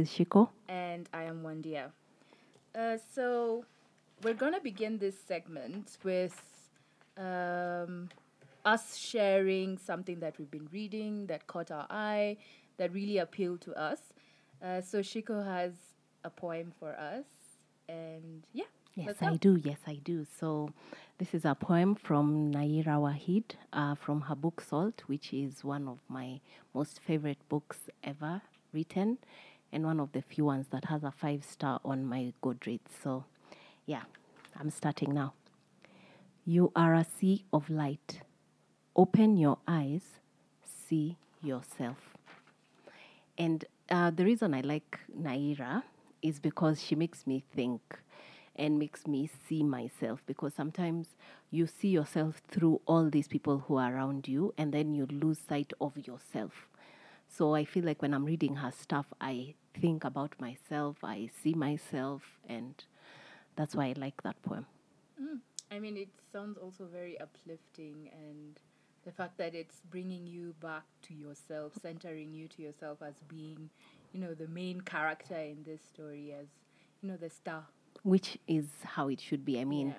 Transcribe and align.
Is 0.00 0.08
Shiko. 0.08 0.48
and 0.66 1.08
I 1.12 1.24
am 1.24 1.42
Wandia. 1.42 1.90
Uh, 2.74 2.96
so, 3.14 3.66
we're 4.22 4.32
going 4.34 4.54
to 4.54 4.60
begin 4.60 4.96
this 4.96 5.14
segment 5.28 5.98
with 6.02 6.40
um, 7.18 8.08
us 8.64 8.96
sharing 8.96 9.76
something 9.76 10.20
that 10.20 10.38
we've 10.38 10.50
been 10.50 10.68
reading 10.72 11.26
that 11.26 11.46
caught 11.46 11.70
our 11.70 11.86
eye, 11.90 12.38
that 12.78 12.94
really 12.94 13.18
appealed 13.18 13.60
to 13.60 13.74
us. 13.74 13.98
Uh, 14.64 14.80
so, 14.80 15.00
Shiko 15.00 15.44
has 15.44 15.72
a 16.24 16.30
poem 16.30 16.72
for 16.78 16.92
us, 16.98 17.26
and 17.86 18.44
yeah. 18.54 18.64
Yes, 18.94 19.16
I 19.20 19.36
do. 19.36 19.56
Yes, 19.56 19.80
I 19.86 19.96
do. 20.02 20.26
So, 20.40 20.70
this 21.18 21.34
is 21.34 21.44
a 21.44 21.54
poem 21.54 21.94
from 21.94 22.52
Nayyirah 22.52 22.98
Waheed 23.04 23.50
uh, 23.74 23.94
from 23.96 24.22
her 24.22 24.34
book 24.34 24.62
Salt, 24.66 25.02
which 25.08 25.34
is 25.34 25.62
one 25.62 25.86
of 25.86 25.98
my 26.08 26.40
most 26.74 27.00
favorite 27.00 27.38
books 27.50 27.78
ever 28.02 28.40
written, 28.72 29.18
and 29.72 29.84
one 29.84 30.00
of 30.00 30.12
the 30.12 30.22
few 30.22 30.44
ones 30.44 30.66
that 30.70 30.86
has 30.86 31.04
a 31.04 31.10
five 31.10 31.44
star 31.44 31.80
on 31.84 32.04
my 32.04 32.32
Goodreads. 32.42 32.90
So, 33.02 33.24
yeah, 33.86 34.02
I'm 34.58 34.70
starting 34.70 35.14
now. 35.14 35.34
You 36.44 36.72
are 36.74 36.94
a 36.94 37.04
sea 37.04 37.44
of 37.52 37.70
light. 37.70 38.22
Open 38.96 39.36
your 39.36 39.58
eyes, 39.68 40.02
see 40.64 41.16
yourself. 41.42 42.16
And 43.38 43.64
uh, 43.90 44.10
the 44.10 44.24
reason 44.24 44.54
I 44.54 44.60
like 44.60 44.98
Nayyirah 45.16 45.82
is 46.22 46.38
because 46.38 46.82
she 46.82 46.94
makes 46.94 47.26
me 47.26 47.42
think 47.54 47.80
and 48.56 48.78
makes 48.78 49.06
me 49.06 49.30
see 49.48 49.62
myself. 49.62 50.22
Because 50.26 50.54
sometimes 50.54 51.08
you 51.50 51.66
see 51.66 51.88
yourself 51.88 52.42
through 52.50 52.80
all 52.86 53.08
these 53.08 53.28
people 53.28 53.64
who 53.66 53.76
are 53.76 53.94
around 53.94 54.28
you, 54.28 54.52
and 54.58 54.72
then 54.72 54.94
you 54.94 55.06
lose 55.06 55.38
sight 55.48 55.72
of 55.80 55.96
yourself. 55.96 56.68
So 57.32 57.54
I 57.54 57.64
feel 57.64 57.84
like 57.84 58.02
when 58.02 58.12
I'm 58.12 58.24
reading 58.24 58.56
her 58.56 58.72
stuff, 58.72 59.06
I 59.20 59.54
think 59.80 60.04
about 60.04 60.34
myself, 60.40 60.96
I 61.04 61.30
see 61.42 61.54
myself, 61.54 62.22
and 62.48 62.74
that's 63.56 63.74
why 63.74 63.86
I 63.86 63.94
like 63.96 64.22
that 64.24 64.42
poem. 64.42 64.66
Mm. 65.20 65.38
I 65.70 65.78
mean, 65.78 65.96
it 65.96 66.08
sounds 66.32 66.58
also 66.58 66.86
very 66.92 67.18
uplifting, 67.20 68.10
and 68.12 68.58
the 69.04 69.12
fact 69.12 69.38
that 69.38 69.54
it's 69.54 69.80
bringing 69.90 70.26
you 70.26 70.54
back 70.60 70.82
to 71.02 71.14
yourself, 71.14 71.72
centering 71.80 72.34
you 72.34 72.48
to 72.48 72.62
yourself 72.62 72.98
as 73.00 73.14
being, 73.28 73.70
you 74.12 74.20
know, 74.20 74.34
the 74.34 74.48
main 74.48 74.80
character 74.80 75.36
in 75.36 75.62
this 75.64 75.80
story, 75.94 76.32
as, 76.32 76.48
you 77.00 77.08
know, 77.08 77.16
the 77.16 77.30
star. 77.30 77.64
Which 78.02 78.38
is 78.48 78.66
how 78.82 79.08
it 79.08 79.20
should 79.20 79.44
be. 79.44 79.60
I 79.60 79.64
mean, 79.64 79.88
Yeah. 79.88 79.94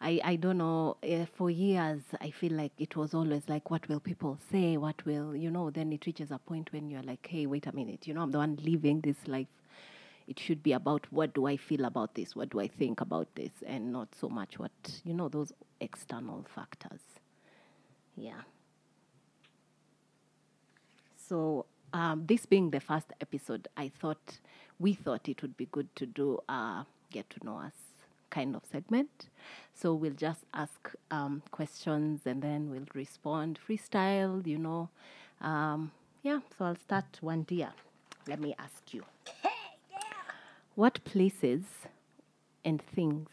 I, 0.00 0.20
I 0.22 0.36
don't 0.36 0.58
know. 0.58 0.96
Uh, 1.02 1.26
for 1.36 1.50
years, 1.50 2.02
I 2.20 2.30
feel 2.30 2.52
like 2.52 2.72
it 2.78 2.96
was 2.96 3.14
always 3.14 3.42
like, 3.48 3.70
what 3.70 3.88
will 3.88 4.00
people 4.00 4.38
say? 4.50 4.76
What 4.76 5.04
will, 5.04 5.34
you 5.34 5.50
know, 5.50 5.70
then 5.70 5.92
it 5.92 6.06
reaches 6.06 6.30
a 6.30 6.38
point 6.38 6.72
when 6.72 6.88
you're 6.88 7.02
like, 7.02 7.26
hey, 7.26 7.46
wait 7.46 7.66
a 7.66 7.74
minute, 7.74 8.06
you 8.06 8.14
know, 8.14 8.22
I'm 8.22 8.30
the 8.30 8.38
one 8.38 8.58
living 8.62 9.00
this 9.00 9.16
life. 9.26 9.48
It 10.28 10.38
should 10.38 10.62
be 10.62 10.72
about 10.72 11.06
what 11.10 11.34
do 11.34 11.46
I 11.46 11.56
feel 11.56 11.84
about 11.84 12.14
this? 12.14 12.36
What 12.36 12.50
do 12.50 12.60
I 12.60 12.68
think 12.68 13.00
about 13.00 13.28
this? 13.34 13.50
And 13.66 13.92
not 13.92 14.08
so 14.14 14.28
much 14.28 14.58
what, 14.58 14.70
you 15.04 15.14
know, 15.14 15.28
those 15.28 15.52
external 15.80 16.44
factors. 16.54 17.00
Yeah. 18.14 18.42
So, 21.16 21.66
um, 21.92 22.24
this 22.26 22.44
being 22.44 22.70
the 22.70 22.80
first 22.80 23.06
episode, 23.20 23.68
I 23.76 23.88
thought, 23.88 24.38
we 24.78 24.92
thought 24.92 25.28
it 25.28 25.40
would 25.40 25.56
be 25.56 25.66
good 25.66 25.94
to 25.96 26.06
do 26.06 26.40
get 27.10 27.30
to 27.30 27.44
know 27.44 27.56
us 27.56 27.87
kind 28.30 28.54
of 28.56 28.62
segment. 28.70 29.28
So, 29.74 29.94
we'll 29.94 30.12
just 30.12 30.44
ask 30.54 30.94
um, 31.10 31.42
questions 31.50 32.22
and 32.26 32.42
then 32.42 32.70
we'll 32.70 32.88
respond 32.94 33.58
freestyle, 33.66 34.46
you 34.46 34.58
know. 34.58 34.88
Um, 35.40 35.92
yeah, 36.22 36.40
so 36.56 36.64
I'll 36.64 36.76
start 36.76 37.20
Wandia. 37.22 37.70
Let 38.26 38.40
me 38.40 38.54
ask 38.58 38.92
you. 38.92 39.04
What 40.74 41.02
places 41.04 41.64
and 42.64 42.80
things 42.80 43.30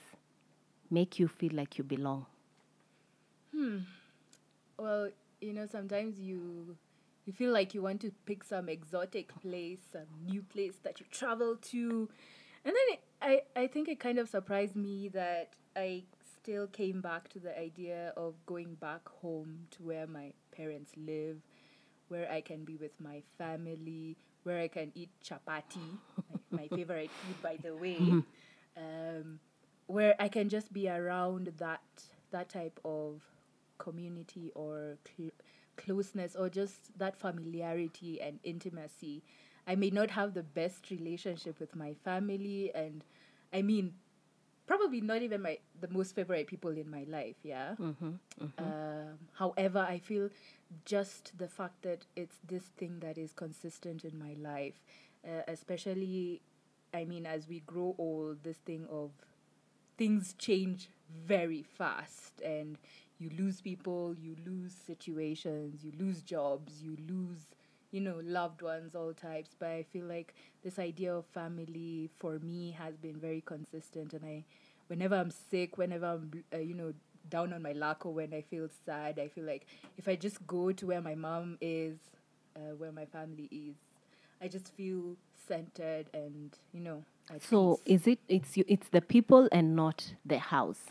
make 0.89 1.19
you 1.19 1.27
feel 1.27 1.51
like 1.53 1.77
you 1.77 1.83
belong? 1.83 2.25
Hmm. 3.53 3.79
Well, 4.77 5.09
you 5.41 5.53
know, 5.53 5.65
sometimes 5.65 6.19
you 6.19 6.75
you 7.25 7.33
feel 7.33 7.51
like 7.51 7.73
you 7.73 7.81
want 7.81 8.01
to 8.01 8.11
pick 8.25 8.43
some 8.43 8.69
exotic 8.69 9.31
place, 9.41 9.79
some 9.91 10.07
new 10.25 10.41
place 10.43 10.75
that 10.83 10.99
you 10.99 11.05
travel 11.11 11.55
to, 11.55 12.09
and 12.63 12.73
then 12.75 12.87
it, 12.93 12.99
I 13.25 13.41
I 13.55 13.67
think 13.67 13.89
it 13.89 13.99
kind 13.99 14.19
of 14.19 14.29
surprised 14.29 14.75
me 14.75 15.09
that 15.09 15.53
I 15.75 16.03
still 16.37 16.67
came 16.67 17.01
back 17.01 17.27
to 17.29 17.39
the 17.39 17.57
idea 17.59 18.13
of 18.15 18.35
going 18.45 18.75
back 18.75 19.07
home 19.09 19.67
to 19.71 19.83
where 19.83 20.05
my 20.05 20.31
parents 20.55 20.91
live, 20.95 21.37
where 22.07 22.31
I 22.31 22.41
can 22.41 22.63
be 22.63 22.77
with 22.77 22.91
my 23.01 23.23
family, 23.37 24.15
where 24.43 24.59
I 24.59 24.67
can 24.67 24.91
eat 24.93 25.09
chapati, 25.23 25.97
my, 26.51 26.61
my 26.61 26.67
favorite 26.67 27.09
food 27.21 27.41
by 27.41 27.57
the 27.57 27.75
way, 27.75 28.21
um, 28.77 29.39
where 29.87 30.15
I 30.19 30.27
can 30.27 30.47
just 30.49 30.71
be 30.71 30.87
around 30.87 31.51
that 31.57 31.81
that 32.31 32.49
type 32.49 32.79
of 32.85 33.23
community 33.79 34.51
or 34.55 34.97
cl- 35.17 35.31
closeness 35.77 36.35
or 36.35 36.49
just 36.49 36.97
that 36.99 37.15
familiarity 37.17 38.21
and 38.21 38.39
intimacy. 38.43 39.23
I 39.67 39.75
may 39.75 39.89
not 39.89 40.11
have 40.11 40.33
the 40.35 40.43
best 40.43 40.91
relationship 40.91 41.59
with 41.59 41.75
my 41.75 41.95
family, 42.03 42.71
and 42.75 43.03
I 43.55 43.61
mean, 43.61 43.93
probably 44.67 45.01
not 45.01 45.21
even 45.21 45.41
my 45.41 45.57
the 45.79 45.87
most 45.87 46.13
favorite 46.15 46.47
people 46.47 46.71
in 46.71 46.89
my 46.89 47.05
life. 47.07 47.35
Yeah. 47.43 47.75
Um, 48.57 49.19
however, 49.33 49.79
I 49.79 49.99
feel 49.99 50.29
just 50.83 51.37
the 51.37 51.47
fact 51.47 51.81
that 51.83 52.05
it's 52.15 52.37
this 52.47 52.63
thing 52.77 52.99
that 52.99 53.17
is 53.17 53.31
consistent 53.33 54.03
in 54.03 54.19
my 54.19 54.35
life, 54.41 54.75
uh, 55.25 55.43
especially, 55.47 56.41
I 56.93 57.05
mean, 57.05 57.25
as 57.25 57.47
we 57.47 57.61
grow 57.61 57.95
old, 57.97 58.43
this 58.43 58.57
thing 58.57 58.87
of 58.91 59.11
things 59.97 60.35
change 60.37 60.89
very 61.25 61.63
fast 61.63 62.41
and 62.43 62.77
you 63.19 63.29
lose 63.37 63.61
people, 63.61 64.15
you 64.21 64.35
lose 64.45 64.73
situations, 64.85 65.83
you 65.85 65.93
lose 65.97 66.21
jobs, 66.21 66.83
you 66.83 66.97
lose, 67.07 67.45
you 67.91 68.01
know, 68.01 68.19
loved 68.23 68.61
ones, 68.61 68.95
all 68.95 69.13
types. 69.13 69.51
But 69.57 69.69
I 69.69 69.83
feel 69.91 70.05
like 70.05 70.33
this 70.63 70.79
idea 70.79 71.13
of 71.15 71.25
family 71.27 72.09
for 72.17 72.39
me 72.39 72.71
has 72.77 72.95
been 72.97 73.17
very 73.19 73.41
consistent. 73.41 74.13
And 74.13 74.25
I, 74.25 74.43
whenever 74.87 75.15
I'm 75.15 75.31
sick, 75.31 75.77
whenever 75.77 76.05
I'm, 76.05 76.31
uh, 76.53 76.57
you 76.57 76.73
know, 76.75 76.93
down 77.29 77.53
on 77.53 77.61
my 77.61 77.71
luck 77.73 78.05
or 78.05 78.13
when 78.13 78.33
I 78.33 78.41
feel 78.41 78.67
sad, 78.85 79.19
I 79.19 79.27
feel 79.27 79.45
like 79.45 79.65
if 79.97 80.07
I 80.07 80.15
just 80.15 80.45
go 80.47 80.71
to 80.71 80.85
where 80.87 81.01
my 81.01 81.15
mom 81.15 81.57
is, 81.61 81.97
uh, 82.55 82.75
where 82.77 82.91
my 82.91 83.05
family 83.05 83.47
is, 83.51 83.75
I 84.41 84.47
just 84.47 84.69
feel 84.75 85.15
centered 85.47 86.07
and, 86.13 86.53
you 86.73 86.81
know, 86.81 87.03
at 87.33 87.41
So, 87.41 87.79
is 87.85 88.07
it, 88.07 88.19
it's, 88.27 88.57
you, 88.57 88.63
it's 88.67 88.89
the 88.89 89.01
people 89.01 89.47
and 89.51 89.75
not 89.75 90.13
the 90.25 90.37
house? 90.39 90.81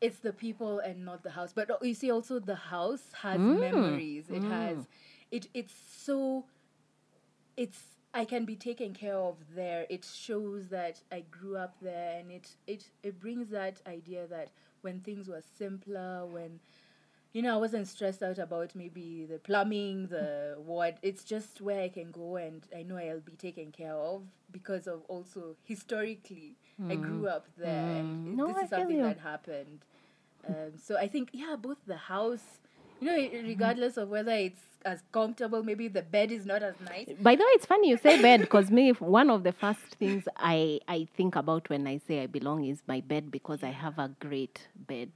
it's 0.00 0.18
the 0.18 0.32
people 0.32 0.80
and 0.80 1.04
not 1.04 1.22
the 1.22 1.30
house 1.30 1.52
but 1.54 1.70
uh, 1.70 1.76
you 1.80 1.94
see 1.94 2.10
also 2.10 2.38
the 2.38 2.54
house 2.54 3.04
has 3.22 3.40
Mm. 3.40 3.60
memories 3.60 4.24
it 4.28 4.42
has 4.44 4.76
it 5.34 5.48
it's 5.54 5.74
so 6.06 6.44
it's 7.56 7.80
i 8.12 8.24
can 8.24 8.44
be 8.44 8.56
taken 8.56 8.94
care 8.94 9.16
of 9.16 9.36
there. 9.54 9.86
It 9.90 10.04
shows 10.04 10.68
that 10.68 11.00
i 11.12 11.20
grew 11.30 11.56
up 11.56 11.74
there 11.80 12.18
and 12.18 12.30
it 12.30 12.54
it 12.66 12.84
it 13.02 13.20
brings 13.20 13.50
that 13.50 13.80
idea 13.86 14.26
that 14.28 14.50
when 14.82 15.00
things 15.00 15.28
were 15.28 15.42
simpler 15.58 16.26
when 16.26 16.60
you 17.32 17.42
know 17.42 17.54
i 17.54 17.56
wasn't 17.56 17.88
stressed 17.88 18.22
out 18.22 18.38
about 18.38 18.74
maybe 18.74 19.26
the 19.28 19.38
plumbing 19.38 20.06
the 20.08 20.56
what 20.58 20.98
it's 21.02 21.24
just 21.24 21.60
where 21.60 21.82
i 21.82 21.88
can 21.88 22.10
go 22.12 22.36
and 22.36 22.68
i 22.76 22.82
know 22.82 22.96
i'll 22.96 23.20
be 23.20 23.36
taken 23.36 23.72
care 23.72 23.94
of 23.94 24.22
because 24.52 24.86
of 24.86 25.02
also 25.08 25.56
historically 25.64 26.56
i 26.90 26.94
grew 26.96 27.26
up 27.26 27.46
there 27.56 27.86
and 27.98 28.08
Mm. 28.26 28.36
No, 28.36 28.46
this 28.48 28.56
is 28.64 28.70
something 28.70 28.98
that 29.02 29.18
happened. 29.18 29.80
Um, 30.46 30.72
so 30.78 30.96
i 30.98 31.08
think 31.08 31.30
yeah 31.32 31.56
both 31.56 31.78
the 31.86 31.96
house 31.96 32.60
you 33.00 33.06
know 33.08 33.16
regardless 33.48 33.96
of 33.96 34.10
whether 34.10 34.32
it's 34.32 34.60
as 34.84 35.02
comfortable 35.12 35.62
maybe 35.62 35.88
the 35.88 36.02
bed 36.02 36.30
is 36.30 36.44
not 36.46 36.62
as 36.62 36.74
nice 36.80 37.08
By 37.20 37.34
the 37.36 37.42
way, 37.42 37.50
it's 37.58 37.66
funny 37.66 37.88
you 37.90 37.96
say 37.96 38.20
bed 38.20 38.40
because 38.40 38.70
me, 38.70 38.90
one 38.92 39.30
of 39.30 39.42
the 39.44 39.52
first 39.52 39.80
things 39.98 40.24
I, 40.36 40.80
I 40.88 41.08
think 41.16 41.36
about 41.36 41.68
when 41.68 41.86
I 41.86 41.98
say 42.06 42.22
I 42.22 42.26
belong 42.26 42.64
is 42.64 42.82
my 42.86 43.00
bed 43.00 43.30
because 43.30 43.62
I 43.62 43.70
have 43.70 43.98
a 43.98 44.10
great 44.20 44.68
bed. 44.76 45.10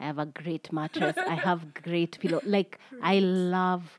I 0.00 0.04
have 0.06 0.18
a 0.18 0.26
great 0.26 0.72
mattress. 0.72 1.16
I 1.26 1.34
have 1.34 1.74
great 1.74 2.18
pillow. 2.20 2.40
Like, 2.44 2.78
I 3.02 3.18
love 3.20 3.98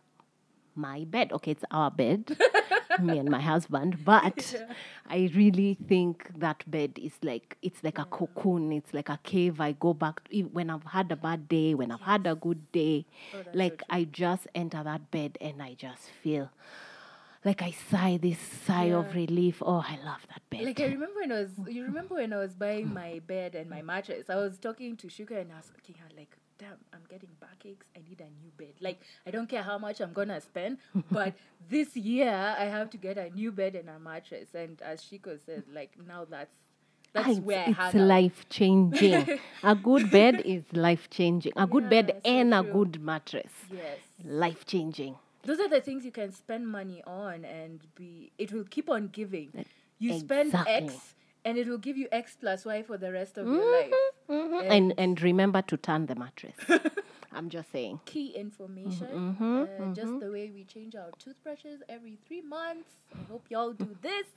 my 0.75 1.05
bed. 1.05 1.31
Okay, 1.31 1.51
it's 1.51 1.63
our 1.71 1.89
bed, 1.91 2.37
me 3.01 3.17
and 3.17 3.29
my 3.29 3.41
husband, 3.41 4.03
but 4.03 4.55
I 5.09 5.29
really 5.35 5.77
think 5.87 6.29
that 6.37 6.69
bed 6.69 6.99
is 7.01 7.13
like 7.23 7.57
it's 7.61 7.83
like 7.83 7.99
a 7.99 8.05
cocoon. 8.05 8.71
It's 8.71 8.93
like 8.93 9.09
a 9.09 9.19
cave. 9.23 9.59
I 9.61 9.73
go 9.73 9.93
back 9.93 10.27
to, 10.29 10.41
when 10.43 10.69
I've 10.69 10.83
had 10.83 11.11
a 11.11 11.15
bad 11.15 11.47
day, 11.47 11.73
when 11.73 11.91
I've 11.91 12.01
had 12.01 12.25
a 12.27 12.35
good 12.35 12.71
day. 12.71 13.05
Oh, 13.33 13.37
that's 13.37 13.51
so 13.51 13.57
like 13.57 13.83
I 13.89 14.03
just 14.05 14.47
enter 14.55 14.83
that 14.83 15.11
bed 15.11 15.37
and 15.41 15.61
I 15.61 15.73
just 15.73 16.09
feel 16.23 16.49
like 17.43 17.61
I 17.61 17.71
sigh 17.71 18.17
this 18.17 18.39
sigh 18.39 18.91
of 18.91 19.13
relief. 19.13 19.61
Oh, 19.61 19.85
I 19.87 19.99
love 20.03 20.25
that 20.29 20.41
bed. 20.49 20.63
Like 20.65 20.79
I 20.79 20.85
remember 20.85 21.19
when 21.21 21.31
I 21.31 21.41
was, 21.41 21.51
you 21.67 21.83
remember 21.83 22.15
when 22.15 22.33
I 22.33 22.37
was 22.37 22.55
buying 22.55 22.91
my 22.93 23.21
bed 23.27 23.53
and 23.53 23.69
my 23.69 23.83
mattress. 23.83 24.29
I 24.29 24.35
was 24.35 24.57
talking 24.57 24.97
to 24.97 25.07
Shiko 25.07 25.39
and 25.39 25.51
asking 25.51 25.95
her 25.99 26.07
like, 26.17 26.35
damn, 26.57 26.77
I'm 26.93 27.01
getting 27.09 27.29
backaches. 27.39 27.77
I 27.95 27.99
need 28.07 28.19
a 28.21 28.29
new 28.41 28.51
bed. 28.57 28.73
Like, 28.79 28.99
I 29.27 29.31
don't 29.31 29.47
care 29.49 29.63
how 29.63 29.77
much 29.77 29.99
I'm 30.01 30.13
gonna 30.13 30.39
spend, 30.41 30.77
but 31.11 31.33
this 31.69 31.95
year 31.95 32.29
I 32.57 32.65
have 32.65 32.89
to 32.91 32.97
get 32.97 33.17
a 33.17 33.29
new 33.29 33.51
bed 33.51 33.75
and 33.75 33.89
a 33.89 33.99
mattress. 33.99 34.49
And 34.53 34.81
as 34.81 35.01
Shiko 35.01 35.37
said, 35.45 35.63
like 35.73 35.91
now 36.07 36.25
that's 36.29 36.51
that's 37.13 37.29
it's, 37.29 37.39
where 37.39 37.65
I 37.77 37.85
it's 37.87 37.95
life 37.95 38.45
changing. 38.49 39.39
a 39.63 39.75
good 39.75 40.11
bed 40.11 40.41
is 40.45 40.63
life 40.73 41.09
changing. 41.09 41.53
A 41.55 41.65
good 41.65 41.89
bed 41.89 42.07
Yeah, 42.07 42.31
so 42.31 42.37
and 42.37 42.53
a 42.53 42.63
good 42.63 43.01
mattress, 43.01 43.51
Yes. 43.71 43.97
life 44.23 44.65
changing. 44.65 45.15
those 45.43 45.59
are 45.59 45.69
the 45.69 45.79
things 45.79 46.03
you 46.03 46.11
can 46.11 46.31
spend 46.31 46.67
money 46.67 47.03
on 47.05 47.45
and 47.45 47.79
be 47.95 48.31
it 48.39 48.51
will 48.51 48.63
keep 48.75 48.89
on 48.89 49.07
giving 49.09 49.49
you 49.99 50.17
spend 50.19 50.53
x 50.67 51.13
and 51.45 51.57
it 51.57 51.67
will 51.67 51.77
give 51.77 51.95
you 51.97 52.07
x 52.11 52.35
plus 52.39 52.65
y 52.65 52.81
for 52.83 52.97
the 52.97 53.11
rest 53.11 53.37
of 53.37 53.45
your 53.47 53.71
life 53.79 53.93
Mm-hmm. 54.27 54.71
And 54.71 54.93
and 54.97 55.21
remember 55.21 55.61
to 55.61 55.77
turn 55.77 56.07
the 56.07 56.15
mattress. 56.15 56.55
I'm 57.31 57.49
just 57.49 57.71
saying. 57.71 57.99
key 58.05 58.27
information 58.29 59.07
Mm-hmm, 59.39 59.63
uh, 59.63 59.93
just 59.93 60.19
the 60.19 60.31
way 60.31 60.49
we 60.53 60.63
change 60.63 60.95
our 60.95 61.11
toothbrushes 61.19 61.81
every 61.89 62.17
three 62.27 62.41
months 62.41 62.89
i 63.13 63.23
hope 63.29 63.45
y'all 63.49 63.73
do 63.73 63.95
this 64.01 64.27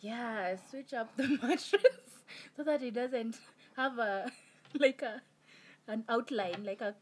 yeah 0.00 0.56
switch 0.70 0.94
up 0.94 1.14
the 1.16 1.28
mattress 1.42 2.08
so 2.56 2.62
that 2.64 2.82
it 2.82 2.94
doesn't 2.94 3.36
have 3.76 3.98
a 3.98 4.30
like 4.78 5.02
a 5.02 5.20
an 5.88 6.04
outline 6.08 6.64
like 6.64 6.80
a 6.80 6.94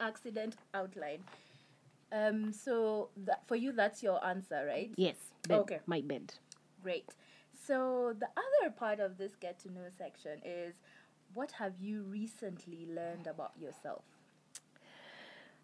accident 0.00 0.56
outline 0.74 1.22
um 2.12 2.52
so 2.52 3.08
that 3.16 3.46
for 3.46 3.56
you 3.56 3.72
that's 3.72 4.02
your 4.02 4.18
answer 4.24 4.64
right 4.66 4.90
Yes. 4.96 5.16
Bed, 5.48 5.58
Okay. 5.60 5.78
My 5.86 6.00
bed. 6.00 6.32
Great. 6.82 7.08
So 7.66 8.14
the 8.18 8.28
other 8.36 8.70
part 8.70 9.00
of 9.00 9.18
this 9.18 9.32
get 9.40 9.58
to 9.60 9.72
know 9.72 9.88
section 9.98 10.38
is 10.44 10.74
what 11.34 11.50
have 11.52 11.72
you 11.80 12.02
recently 12.02 12.86
learned 12.88 13.26
about 13.26 13.52
yourself? 13.60 14.02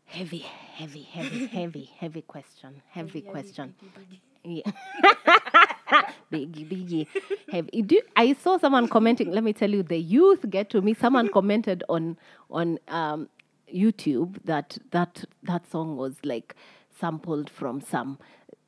Heavy, 0.07 0.39
heavy, 0.39 1.03
heavy, 1.03 1.47
heavy, 1.53 1.91
heavy 1.99 2.23
question. 2.23 2.83
Heavy 2.91 3.09
Heavy, 3.09 3.21
question. 3.23 3.75
biggie, 3.81 4.21
biggie. 4.45 4.63
Yeah. 4.65 6.03
biggie, 6.33 6.69
biggie. 6.69 7.07
Heavy. 7.51 7.83
Do, 7.83 8.03
I 8.17 8.33
saw 8.35 8.59
someone 8.59 8.89
commenting. 8.89 9.31
Let 9.31 9.45
me 9.45 9.53
tell 9.53 9.71
you, 9.71 9.83
the 9.83 9.99
youth 9.99 10.51
get 10.51 10.71
to 10.71 10.83
me. 10.83 10.95
Someone 10.95 11.29
commented 11.33 11.85
on 11.89 12.19
on 12.51 12.79
um, 12.89 13.29
YouTube 13.73 14.39
that 14.45 14.77
that 14.91 15.25
that 15.45 15.71
song 15.71 15.97
was 15.97 16.17
like 16.25 16.57
sampled 16.99 17.49
from 17.49 17.81
some 17.81 18.19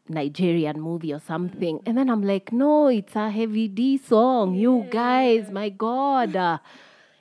Nigerian 0.09 0.81
movie 0.81 1.13
or 1.13 1.21
something. 1.21 1.81
And 1.87 1.97
then 1.97 2.11
I'm 2.11 2.23
like, 2.23 2.53
no, 2.53 2.89
it's 2.89 3.17
a 3.17 3.31
Heavy 3.31 3.69
D 3.69 3.99
song. 3.99 4.55
You 4.55 4.87
guys, 4.91 5.51
my 5.51 5.69
God. 5.71 6.37
Uh, 6.37 6.59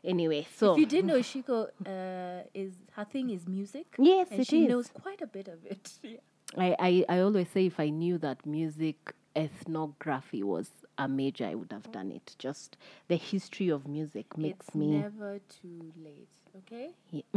anyway, 0.03 0.47
so 0.55 0.73
If 0.73 0.79
you 0.79 0.85
didn't 0.85 1.07
know, 1.07 1.19
Shiko 1.19 1.67
uh, 1.85 2.43
is 2.53 2.73
her 2.91 3.05
thing 3.05 3.29
is 3.29 3.47
music. 3.47 3.87
Yes, 3.97 4.27
and 4.31 4.41
it 4.41 4.47
she 4.47 4.63
is. 4.63 4.69
knows 4.69 4.87
quite 4.89 5.21
a 5.21 5.27
bit 5.27 5.47
of 5.47 5.65
it. 5.65 5.91
Yeah. 6.03 6.17
I, 6.55 6.75
I, 7.09 7.17
I 7.17 7.19
always 7.21 7.49
say 7.49 7.65
if 7.65 7.79
I 7.79 7.89
knew 7.89 8.19
that 8.19 8.45
music 8.45 9.15
ethnography 9.35 10.43
was 10.43 10.69
a 10.99 11.07
major, 11.07 11.45
I 11.45 11.55
would 11.55 11.71
have 11.71 11.91
done 11.91 12.11
it. 12.11 12.35
Just 12.37 12.77
the 13.07 13.15
history 13.15 13.69
of 13.69 13.87
music 13.87 14.37
makes 14.37 14.67
It's 14.67 14.75
me 14.75 14.87
never 14.99 15.39
too 15.61 15.91
late. 16.03 16.27
Okay. 16.55 16.91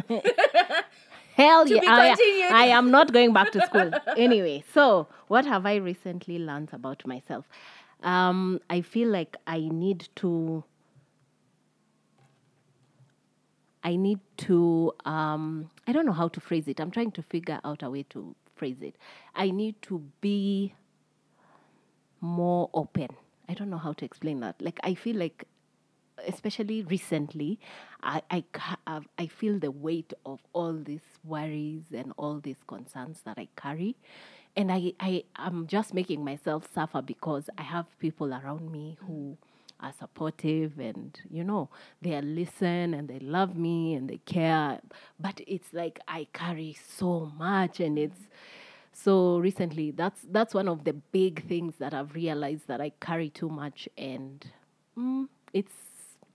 hell 1.34 1.66
To 1.66 1.74
yeah. 1.74 1.80
I. 1.86 2.48
I 2.52 2.66
am 2.66 2.90
not 2.90 3.12
going 3.12 3.32
back 3.32 3.50
to 3.52 3.64
school 3.66 3.90
anyway. 4.16 4.62
So 4.74 5.08
what 5.28 5.46
have 5.46 5.64
I 5.64 5.76
recently 5.76 6.38
learned 6.38 6.70
about 6.72 7.06
myself? 7.06 7.46
Um, 8.02 8.60
I 8.68 8.82
feel 8.82 9.08
like 9.08 9.36
I 9.46 9.60
need 9.60 10.08
to. 10.16 10.64
I 13.82 13.94
need 13.94 14.18
to, 14.38 14.92
um, 15.04 15.70
I 15.86 15.92
don't 15.92 16.06
know 16.06 16.12
how 16.12 16.26
to 16.26 16.40
phrase 16.40 16.66
it. 16.66 16.80
I'm 16.80 16.90
trying 16.90 17.12
to 17.12 17.22
figure 17.22 17.60
out 17.64 17.84
a 17.84 17.90
way 17.90 18.02
to 18.10 18.34
phrase 18.56 18.78
it. 18.80 18.96
I 19.36 19.52
need 19.52 19.80
to 19.82 20.02
be 20.20 20.74
more 22.20 22.68
open. 22.74 23.10
I 23.48 23.54
don't 23.54 23.70
know 23.70 23.78
how 23.78 23.92
to 23.92 24.04
explain 24.04 24.40
that. 24.40 24.60
Like, 24.60 24.80
I 24.82 24.94
feel 24.94 25.14
like, 25.14 25.44
especially 26.26 26.82
recently, 26.82 27.58
I, 28.02 28.22
I, 28.30 28.44
I 29.18 29.26
feel 29.26 29.58
the 29.58 29.70
weight 29.70 30.12
of 30.24 30.40
all 30.52 30.72
these 30.74 31.04
worries 31.24 31.84
and 31.94 32.12
all 32.16 32.40
these 32.40 32.62
concerns 32.66 33.20
that 33.24 33.38
I 33.38 33.48
carry. 33.56 33.96
And 34.56 34.72
I, 34.72 34.94
I 35.00 35.24
am 35.36 35.66
just 35.66 35.92
making 35.92 36.24
myself 36.24 36.68
suffer 36.72 37.02
because 37.02 37.50
I 37.58 37.62
have 37.62 37.86
people 37.98 38.32
around 38.32 38.70
me 38.72 38.96
who 39.06 39.36
are 39.80 39.92
supportive 39.98 40.78
and 40.78 41.20
you 41.30 41.44
know 41.44 41.68
they 42.00 42.18
listen 42.22 42.94
and 42.94 43.08
they 43.08 43.18
love 43.18 43.56
me 43.56 43.92
and 43.94 44.08
they 44.08 44.16
care 44.24 44.80
but 45.20 45.40
it's 45.46 45.72
like 45.74 46.00
i 46.08 46.26
carry 46.32 46.74
so 46.96 47.30
much 47.36 47.78
and 47.80 47.98
it's 47.98 48.20
so 48.92 49.38
recently 49.38 49.90
that's 49.90 50.20
that's 50.30 50.54
one 50.54 50.66
of 50.68 50.84
the 50.84 50.94
big 50.94 51.46
things 51.46 51.74
that 51.78 51.92
i've 51.92 52.14
realized 52.14 52.66
that 52.66 52.80
i 52.80 52.90
carry 53.00 53.28
too 53.28 53.50
much 53.50 53.86
and 53.98 54.46
mm, 54.98 55.28
it's 55.52 55.72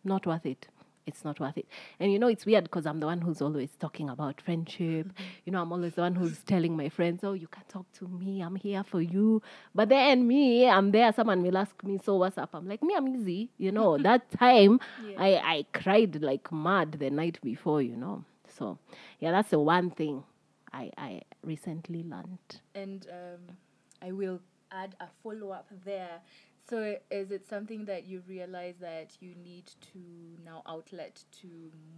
not 0.03 0.25
worth 0.25 0.45
it. 0.45 0.68
It's 1.07 1.25
not 1.25 1.39
worth 1.39 1.57
it. 1.57 1.65
And 2.00 2.13
you 2.13 2.19
know 2.19 2.27
it's 2.27 2.45
weird 2.45 2.65
because 2.65 2.86
i'm 2.86 3.00
the 3.00 3.07
one 3.07 3.21
who's 3.21 3.42
always 3.42 3.71
talking 3.80 4.07
about 4.09 4.39
friendship. 4.39 5.07
You 5.45 5.51
know 5.51 5.62
i'm 5.62 5.71
always 5.71 5.95
the 5.95 6.01
one 6.01 6.13
who's 6.15 6.39
telling 6.44 6.77
my 6.77 6.89
friends 6.89 7.21
oh 7.24 7.33
you 7.33 7.48
can 7.48 7.63
talk 7.68 7.92
to 7.94 8.07
me. 8.07 8.42
I'm 8.42 8.56
here 8.56 8.83
for 8.83 9.01
you. 9.01 9.42
But 9.74 9.89
then 9.89 10.27
me 10.27 10.69
i'm 10.69 10.92
there. 10.92 11.12
Someone 11.12 11.42
will 11.42 11.57
ask 11.57 11.83
me 11.83 12.00
so 12.03 12.18
what's 12.18 12.38
up? 12.38 12.51
I'm 12.53 12.68
like 12.68 12.83
me 12.83 12.94
i'm 12.95 13.07
easy. 13.07 13.50
You 13.57 13.71
know 13.71 13.98
that 14.09 14.30
time 14.31 14.80
Yeah. 15.07 15.15
i 15.18 15.30
i 15.56 15.65
cried 15.74 16.21
like 16.21 16.51
mad 16.51 16.94
the 16.94 17.09
night 17.09 17.39
before 17.42 17.81
you 17.81 17.95
know. 17.97 18.24
So 18.47 18.77
yeah 19.19 19.31
that's 19.31 19.50
the 19.50 19.59
one 19.59 19.89
thing 19.89 20.24
i 20.71 20.92
i 20.97 21.21
recently 21.44 22.04
learned. 22.04 22.62
And 22.75 23.07
um, 23.12 23.56
I 24.04 24.12
will 24.12 24.39
add 24.71 24.95
a 25.00 25.07
follow 25.24 25.50
up 25.50 25.68
there. 25.83 26.21
So, 26.69 26.95
is 27.09 27.31
it 27.31 27.47
something 27.49 27.85
that 27.85 28.07
you 28.07 28.23
realize 28.27 28.75
that 28.79 29.17
you 29.19 29.33
need 29.43 29.65
to 29.93 29.99
now 30.45 30.63
outlet 30.65 31.23
to 31.41 31.47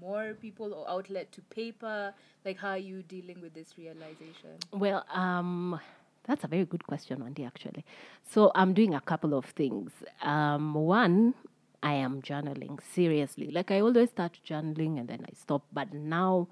more 0.02 0.34
people 0.34 0.74
or 0.74 0.90
outlet 0.90 1.32
to 1.34 1.42
paper? 1.44 2.14
Like, 2.44 2.58
how 2.58 2.70
are 2.70 2.78
you 2.78 3.04
dealing 3.04 3.40
with 3.42 3.54
this 3.54 3.78
realization? 3.78 4.58
Well, 4.72 5.06
um, 5.14 5.80
that's 6.24 6.44
a 6.44 6.48
very 6.48 6.66
good 6.66 6.88
question, 6.88 7.24
Wendy, 7.24 7.46
actually. 7.46 7.86
So 8.24 8.52
I'm 8.56 8.74
doing 8.74 8.96
a 8.96 9.02
couple 9.02 9.34
of 9.34 9.46
things. 9.46 9.92
Um, 10.22 10.74
one, 10.74 11.36
I 11.84 11.94
am 11.96 12.22
journaling 12.22 12.80
seriously. 12.82 13.52
Like 13.52 13.70
I 13.70 13.82
always 13.82 14.10
start 14.10 14.40
journaling 14.48 15.00
and 15.00 15.08
then 15.10 15.26
I 15.30 15.34
stop, 15.36 15.66
but 15.74 15.94
now 15.94 16.48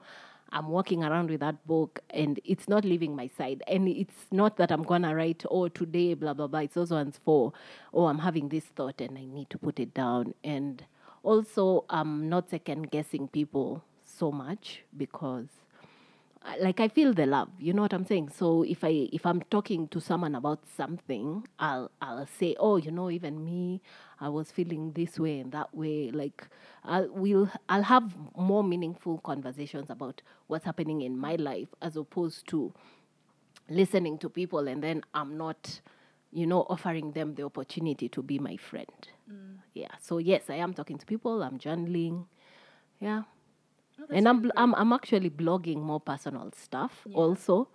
I'm 0.52 0.68
walking 0.68 1.04
around 1.04 1.30
with 1.30 1.40
that 1.40 1.66
book 1.66 2.02
and 2.10 2.40
it's 2.44 2.68
not 2.68 2.84
leaving 2.84 3.16
my 3.16 3.28
side. 3.28 3.64
And 3.68 3.88
it's 3.88 4.26
not 4.32 4.58
that 4.58 4.72
I'm 4.72 4.84
gonna 4.84 5.16
write, 5.16 5.44
oh, 5.50 5.68
today, 5.70 6.14
blah 6.14 6.34
blah 6.34 6.48
blah. 6.48 6.62
It's 6.62 6.78
also 6.78 6.96
one's 6.96 7.20
for, 7.24 7.54
oh, 7.94 8.06
I'm 8.06 8.20
having 8.20 8.50
this 8.50 8.66
thought 8.66 9.00
and 9.02 9.18
I 9.18 9.26
need 9.26 9.50
to 9.52 9.58
put 9.58 9.80
it 9.80 9.94
down. 9.94 10.34
And 10.44 10.84
also, 11.24 11.86
I'm 11.90 12.30
not 12.30 12.50
second 12.50 12.92
guessing 12.92 13.28
people 13.28 13.84
so 14.04 14.32
much 14.32 14.84
because 14.96 15.48
like 16.60 16.80
I 16.80 16.88
feel 16.88 17.14
the 17.14 17.26
love. 17.26 17.50
You 17.60 17.74
know 17.74 17.82
what 17.82 17.94
I'm 17.94 18.06
saying? 18.06 18.30
So 18.30 18.64
if 18.64 18.84
I 18.84 19.10
if 19.14 19.26
I'm 19.26 19.42
talking 19.44 19.88
to 19.90 20.02
someone 20.02 20.36
about 20.36 20.60
something, 20.76 21.48
I'll 21.60 21.92
I'll 22.02 22.28
say, 22.28 22.56
oh, 22.60 22.78
you 22.78 22.92
know, 22.92 23.10
even 23.10 23.44
me, 23.46 23.82
I 24.20 24.30
was 24.30 24.52
feeling 24.52 24.94
this 24.94 25.20
way 25.20 25.40
and 25.40 25.52
that 25.52 25.74
way. 25.76 26.10
Like 26.12 26.48
I'll 26.84 27.10
will 27.10 27.50
I'll 27.70 27.84
have 27.84 28.16
more 28.36 28.64
meaningful 28.64 29.20
conversations 29.20 29.90
about 29.90 30.22
what's 30.48 30.66
happening 30.66 31.02
in 31.02 31.18
my 31.18 31.36
life 31.36 31.70
as 31.82 31.96
opposed 31.96 32.48
to 32.48 32.74
listening 33.70 34.18
to 34.18 34.30
people 34.30 34.68
and 34.68 34.84
then 34.84 35.04
I'm 35.14 35.38
not, 35.38 35.80
you 36.32 36.46
know, 36.48 36.64
offering 36.70 37.12
them 37.12 37.36
the 37.36 37.44
opportunity 37.44 38.10
to 38.10 38.22
be 38.24 38.40
my 38.40 38.58
friend. 38.58 39.08
Mm. 39.32 39.58
Yeah. 39.74 39.92
So 40.02 40.18
yes, 40.18 40.50
I 40.50 40.56
am 40.56 40.74
talking 40.74 40.98
to 40.98 41.06
people. 41.06 41.44
I'm 41.44 41.60
journaling. 41.60 42.26
Yeah 43.00 43.24
and 44.10 44.28
I'm, 44.28 44.42
bl- 44.42 44.50
I'm 44.58 44.74
I'm 44.76 44.94
actually 44.94 45.30
blogging 45.30 45.82
more 45.82 46.00
personal 46.00 46.52
stuff 46.56 47.06
also, 47.14 47.68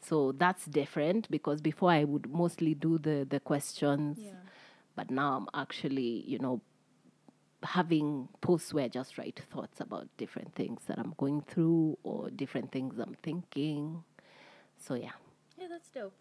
so 0.00 0.32
that's 0.32 0.64
different 0.66 1.30
because 1.30 1.60
before 1.60 1.90
I 1.90 2.04
would 2.04 2.28
mostly 2.32 2.74
do 2.74 2.98
the 2.98 3.26
the 3.28 3.40
questions, 3.40 4.18
Yeah. 4.20 4.32
but 4.96 5.10
now 5.10 5.36
I'm 5.36 5.48
actually 5.62 6.24
you 6.26 6.38
know 6.38 6.60
having 7.62 8.28
posts 8.40 8.74
where 8.74 8.84
I 8.84 8.88
just 8.88 9.16
write 9.16 9.40
thoughts 9.50 9.80
about 9.80 10.08
different 10.18 10.54
things 10.54 10.82
that 10.86 10.98
I'm 10.98 11.14
going 11.16 11.40
through 11.42 11.96
or 12.02 12.30
different 12.30 12.70
things 12.72 12.98
I'm 12.98 13.16
thinking. 13.22 14.04
So 14.76 14.94
yeah, 14.94 15.12
Yeah, 15.58 15.68
that's 15.70 15.88
dope. 15.90 16.12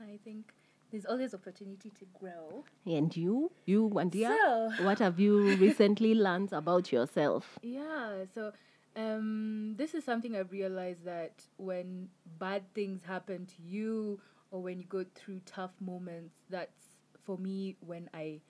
I 0.00 0.18
think 0.24 0.52
there's 0.92 1.04
always 1.06 1.34
opportunity 1.34 1.90
to 1.98 2.04
grow. 2.20 2.64
and 2.86 3.16
you 3.16 3.50
you 3.66 3.88
Wandia, 3.88 4.28
So- 4.76 4.84
what 4.84 4.98
have 5.00 5.18
you 5.18 5.56
recently 5.56 6.14
learned 6.14 6.52
about 6.52 6.92
yourself? 6.92 7.58
Yeah, 7.62 8.24
so 8.34 8.52
um, 8.96 9.74
this 9.76 9.94
is 9.94 10.04
something 10.04 10.36
I've 10.36 10.52
realized 10.52 11.04
that 11.04 11.44
when 11.56 12.08
bad 12.38 12.62
things 12.74 13.02
happen 13.02 13.46
to 13.46 13.62
you 13.62 14.20
or 14.50 14.60
when 14.62 14.78
you 14.78 14.86
go 14.86 15.04
through 15.14 15.40
tough 15.46 15.72
moments, 15.80 16.40
that's 16.50 16.82
for 17.24 17.38
me 17.38 17.76
when 17.80 18.10
I 18.12 18.40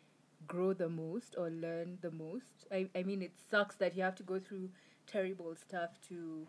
grow 0.46 0.72
the 0.72 0.88
most 0.88 1.36
or 1.38 1.50
learn 1.50 1.98
the 2.00 2.10
most. 2.10 2.66
I, 2.72 2.88
I 2.94 3.02
mean, 3.04 3.22
it 3.22 3.32
sucks 3.50 3.76
that 3.76 3.96
you 3.96 4.02
have 4.02 4.16
to 4.16 4.22
go 4.22 4.40
through 4.40 4.70
terrible 5.06 5.54
stuff 5.54 5.90
to 6.08 6.46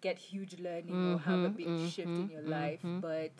get 0.00 0.18
huge 0.18 0.58
learning 0.58 1.04
or 1.04 1.18
have 1.20 1.44
a 1.44 1.48
big 1.50 1.68
shift 1.78 2.18
in 2.18 2.28
your 2.30 2.42
life. 2.42 2.80
But 3.00 3.32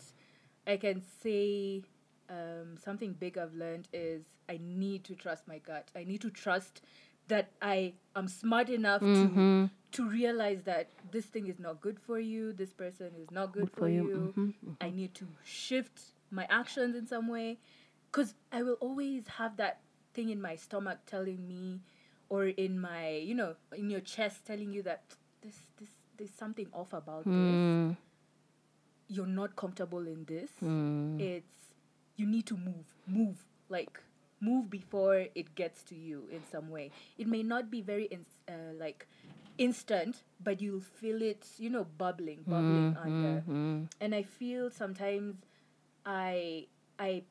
I 0.67 0.77
can 0.77 1.01
say 1.21 1.83
um, 2.29 2.77
something 2.83 3.13
big 3.13 3.37
I've 3.37 3.53
learned 3.55 3.87
is 3.93 4.23
I 4.49 4.59
need 4.63 5.03
to 5.05 5.15
trust 5.15 5.47
my 5.47 5.59
gut. 5.59 5.89
I 5.95 6.03
need 6.03 6.21
to 6.21 6.29
trust 6.29 6.81
that 7.27 7.51
I 7.61 7.93
am 8.15 8.27
smart 8.27 8.69
enough 8.69 9.01
to 9.01 9.51
to 9.91 10.07
realize 10.09 10.63
that 10.63 10.89
this 11.11 11.25
thing 11.25 11.47
is 11.47 11.59
not 11.59 11.81
good 11.81 11.99
for 11.99 12.19
you. 12.19 12.53
This 12.53 12.71
person 12.73 13.11
is 13.19 13.29
not 13.31 13.51
good, 13.51 13.69
for, 13.71 13.89
you. 13.89 14.33
Mm-hmm, 14.37 14.49
I 14.79 14.87
mm-hmm. 14.87 14.95
need 14.95 15.13
to 15.15 15.27
shift 15.43 16.01
my 16.29 16.47
actions 16.49 16.95
in 16.95 17.07
some 17.07 17.27
way, 17.27 17.57
because 18.11 18.33
I 18.51 18.63
will 18.63 18.77
always 18.79 19.27
have 19.27 19.57
that 19.57 19.79
thing 20.13 20.29
in 20.29 20.41
my 20.41 20.55
stomach 20.55 20.99
telling 21.05 21.47
me, 21.47 21.81
or 22.29 22.45
in 22.45 22.79
my 22.79 23.17
you 23.17 23.35
know 23.35 23.55
in 23.75 23.89
your 23.89 23.99
chest 23.99 24.45
telling 24.45 24.71
you 24.71 24.81
that 24.83 25.03
this 25.41 25.55
this 25.77 25.89
there's 26.17 26.31
something 26.31 26.67
off 26.73 26.93
about 26.93 27.25
this. 27.25 27.33
Mm. 27.33 27.97
You're 29.07 29.25
not 29.27 29.55
comfortable 29.55 30.07
in 30.07 30.23
this. 30.25 30.51
Mm. 30.63 31.19
It's 31.19 31.55
you 32.15 32.25
need 32.25 32.45
to 32.47 32.55
move 32.55 32.85
move 33.07 33.37
like 33.67 33.99
move 34.39 34.69
before 34.69 35.27
it 35.35 35.55
gets 35.55 35.83
to 35.83 35.95
you 35.95 36.23
in 36.31 36.41
some 36.51 36.69
way. 36.69 36.91
It 37.17 37.27
may 37.27 37.43
not 37.43 37.69
be 37.69 37.81
very 37.81 38.09
uh, 38.47 38.53
like 38.79 39.07
instant 39.57 40.23
but 40.43 40.61
you'll 40.61 40.79
feel 40.81 41.21
it 41.21 41.45
you 41.57 41.69
know 41.69 41.85
bubbling 41.97 42.39
bubbling 42.47 42.93
mm, 42.93 43.05
under 43.05 43.41
mm, 43.41 43.47
mm. 43.47 43.87
and 43.99 44.15
i 44.15 44.23
feel 44.23 44.69
sometimes 44.69 45.37
i 46.05 46.65
i 46.99 47.23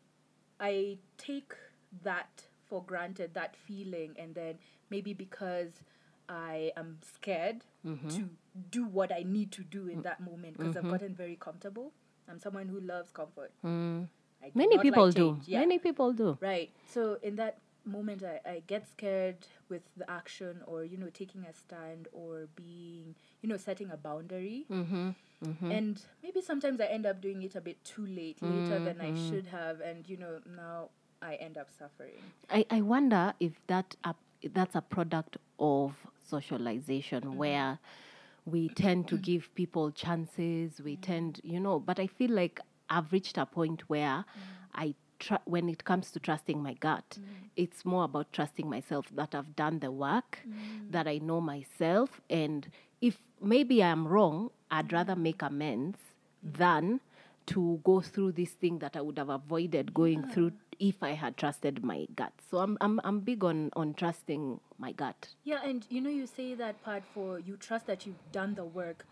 i 0.61 0.97
take 1.19 1.55
that 2.03 2.45
for 2.69 2.83
granted 2.85 3.35
that 3.35 3.57
feeling 3.57 4.15
and 4.19 4.35
then 4.35 4.59
maybe 4.91 5.13
because 5.13 5.83
i 6.29 6.71
am 6.77 6.99
scared 7.15 7.65
mm-hmm. 7.85 8.09
to 8.09 8.29
do 8.71 8.85
what 8.85 9.13
i 9.13 9.23
need 9.27 9.51
to 9.51 9.63
do 9.63 9.89
in 9.89 10.03
that 10.03 10.21
moment 10.21 10.57
because 10.57 10.77
i've 10.77 10.83
mm-hmm. 10.83 10.93
gotten 10.93 11.15
very 11.15 11.37
comfortable 11.37 11.93
i'm 12.29 12.39
someone 12.39 12.69
who 12.69 12.81
loves 12.81 13.11
comfort 13.11 13.53
Mm. 13.65 14.09
Many 14.55 14.79
people 14.79 15.07
like 15.07 15.15
do. 15.15 15.39
Yeah. 15.45 15.61
Many 15.61 15.79
people 15.79 16.13
do. 16.13 16.39
Right. 16.41 16.71
So 16.87 17.19
in 17.23 17.37
that 17.37 17.59
moment, 17.85 18.23
I, 18.23 18.41
I 18.49 18.63
get 18.67 18.89
scared 18.89 19.47
with 19.69 19.83
the 19.97 20.11
action 20.11 20.63
or, 20.67 20.85
you 20.85 20.97
know, 20.97 21.09
taking 21.13 21.45
a 21.45 21.53
stand 21.53 22.09
or 22.13 22.49
being, 22.57 23.15
you 23.43 23.49
know, 23.49 23.57
setting 23.57 23.91
a 23.91 23.97
boundary. 23.97 24.67
Mm-hmm. 24.71 25.71
And 25.71 26.03
maybe 26.23 26.43
sometimes 26.43 26.81
I 26.81 26.87
end 26.87 27.07
up 27.07 27.21
doing 27.23 27.43
it 27.43 27.55
a 27.55 27.61
bit 27.63 27.83
too 27.85 28.07
late, 28.07 28.43
later 28.43 28.79
than 28.79 28.97
Mm-hmm. 28.97 29.17
I 29.17 29.31
should 29.31 29.47
have. 29.47 29.81
And, 29.81 30.07
you 30.09 30.19
know, 30.19 30.41
now 30.57 30.91
I 31.23 31.37
end 31.37 31.57
up 31.57 31.69
suffering. 31.79 32.23
I, 32.51 32.67
I 32.71 32.81
wonder 32.83 33.33
if 33.41 33.53
that 33.69 33.97
up, 34.05 34.17
that's 34.53 34.75
a 34.75 34.83
product 34.83 35.39
of 35.59 35.95
socialization 36.29 37.37
where 37.37 37.79
we 38.47 38.69
tend 38.71 39.09
to 39.09 39.17
give 39.17 39.55
people 39.55 39.91
chances 39.91 40.81
we 40.81 40.97
tend 40.97 41.41
you 41.45 41.61
know 41.61 41.79
but 41.79 41.99
i 41.99 42.07
feel 42.07 42.31
like 42.31 42.61
i've 42.89 43.13
reached 43.13 43.37
a 43.37 43.45
point 43.45 43.83
where 43.89 44.25
i 44.75 44.95
tr- 45.21 45.45
when 45.45 45.69
it 45.69 45.85
comes 45.85 46.11
to 46.11 46.19
trusting 46.19 46.63
my 46.63 46.75
gut 46.75 47.19
mm. 47.19 47.25
it's 47.57 47.85
more 47.85 48.05
about 48.05 48.33
trusting 48.33 48.69
myself 48.69 49.07
that 49.15 49.35
i've 49.35 49.55
done 49.55 49.79
the 49.79 49.91
work 49.91 50.41
mm. 50.49 50.91
that 50.91 51.07
i 51.07 51.19
know 51.19 51.41
myself 51.41 52.21
and 52.29 52.69
if 53.01 53.19
maybe 53.41 53.83
i'm 53.83 54.09
wrong 54.09 54.51
i'd 54.71 54.89
mm. 54.89 54.93
rather 54.93 55.15
make 55.15 55.43
amends 55.43 55.99
than 56.43 57.01
to 57.51 57.81
go 57.85 58.01
through 58.01 58.33
this 58.33 58.51
thing 58.51 58.79
that 58.79 58.97
I 58.97 59.01
would 59.01 59.19
have 59.19 59.29
avoided 59.29 59.93
going 59.93 60.23
through 60.29 60.53
if 60.79 61.03
I 61.03 61.11
had 61.11 61.37
trusted 61.37 61.85
my 61.85 62.07
gut. 62.15 62.33
So 62.51 62.59
I'm 62.59 62.79
I'm 62.81 63.01
I'm 63.03 63.21
big 63.21 63.45
on 63.45 63.71
on 63.75 63.95
trusting 63.95 64.61
my 64.79 64.93
gut. 64.93 65.29
Yeah. 65.45 65.61
And, 65.65 65.85
you 65.91 66.01
know, 66.01 66.11
you 66.11 66.27
say 66.27 66.55
that 66.55 66.83
part 66.83 67.03
for 67.13 67.39
you 67.39 67.57
trust 67.57 67.87
that 67.87 68.07
you've 68.07 68.25
done 68.33 68.55
the 68.55 68.65
work. 68.65 69.05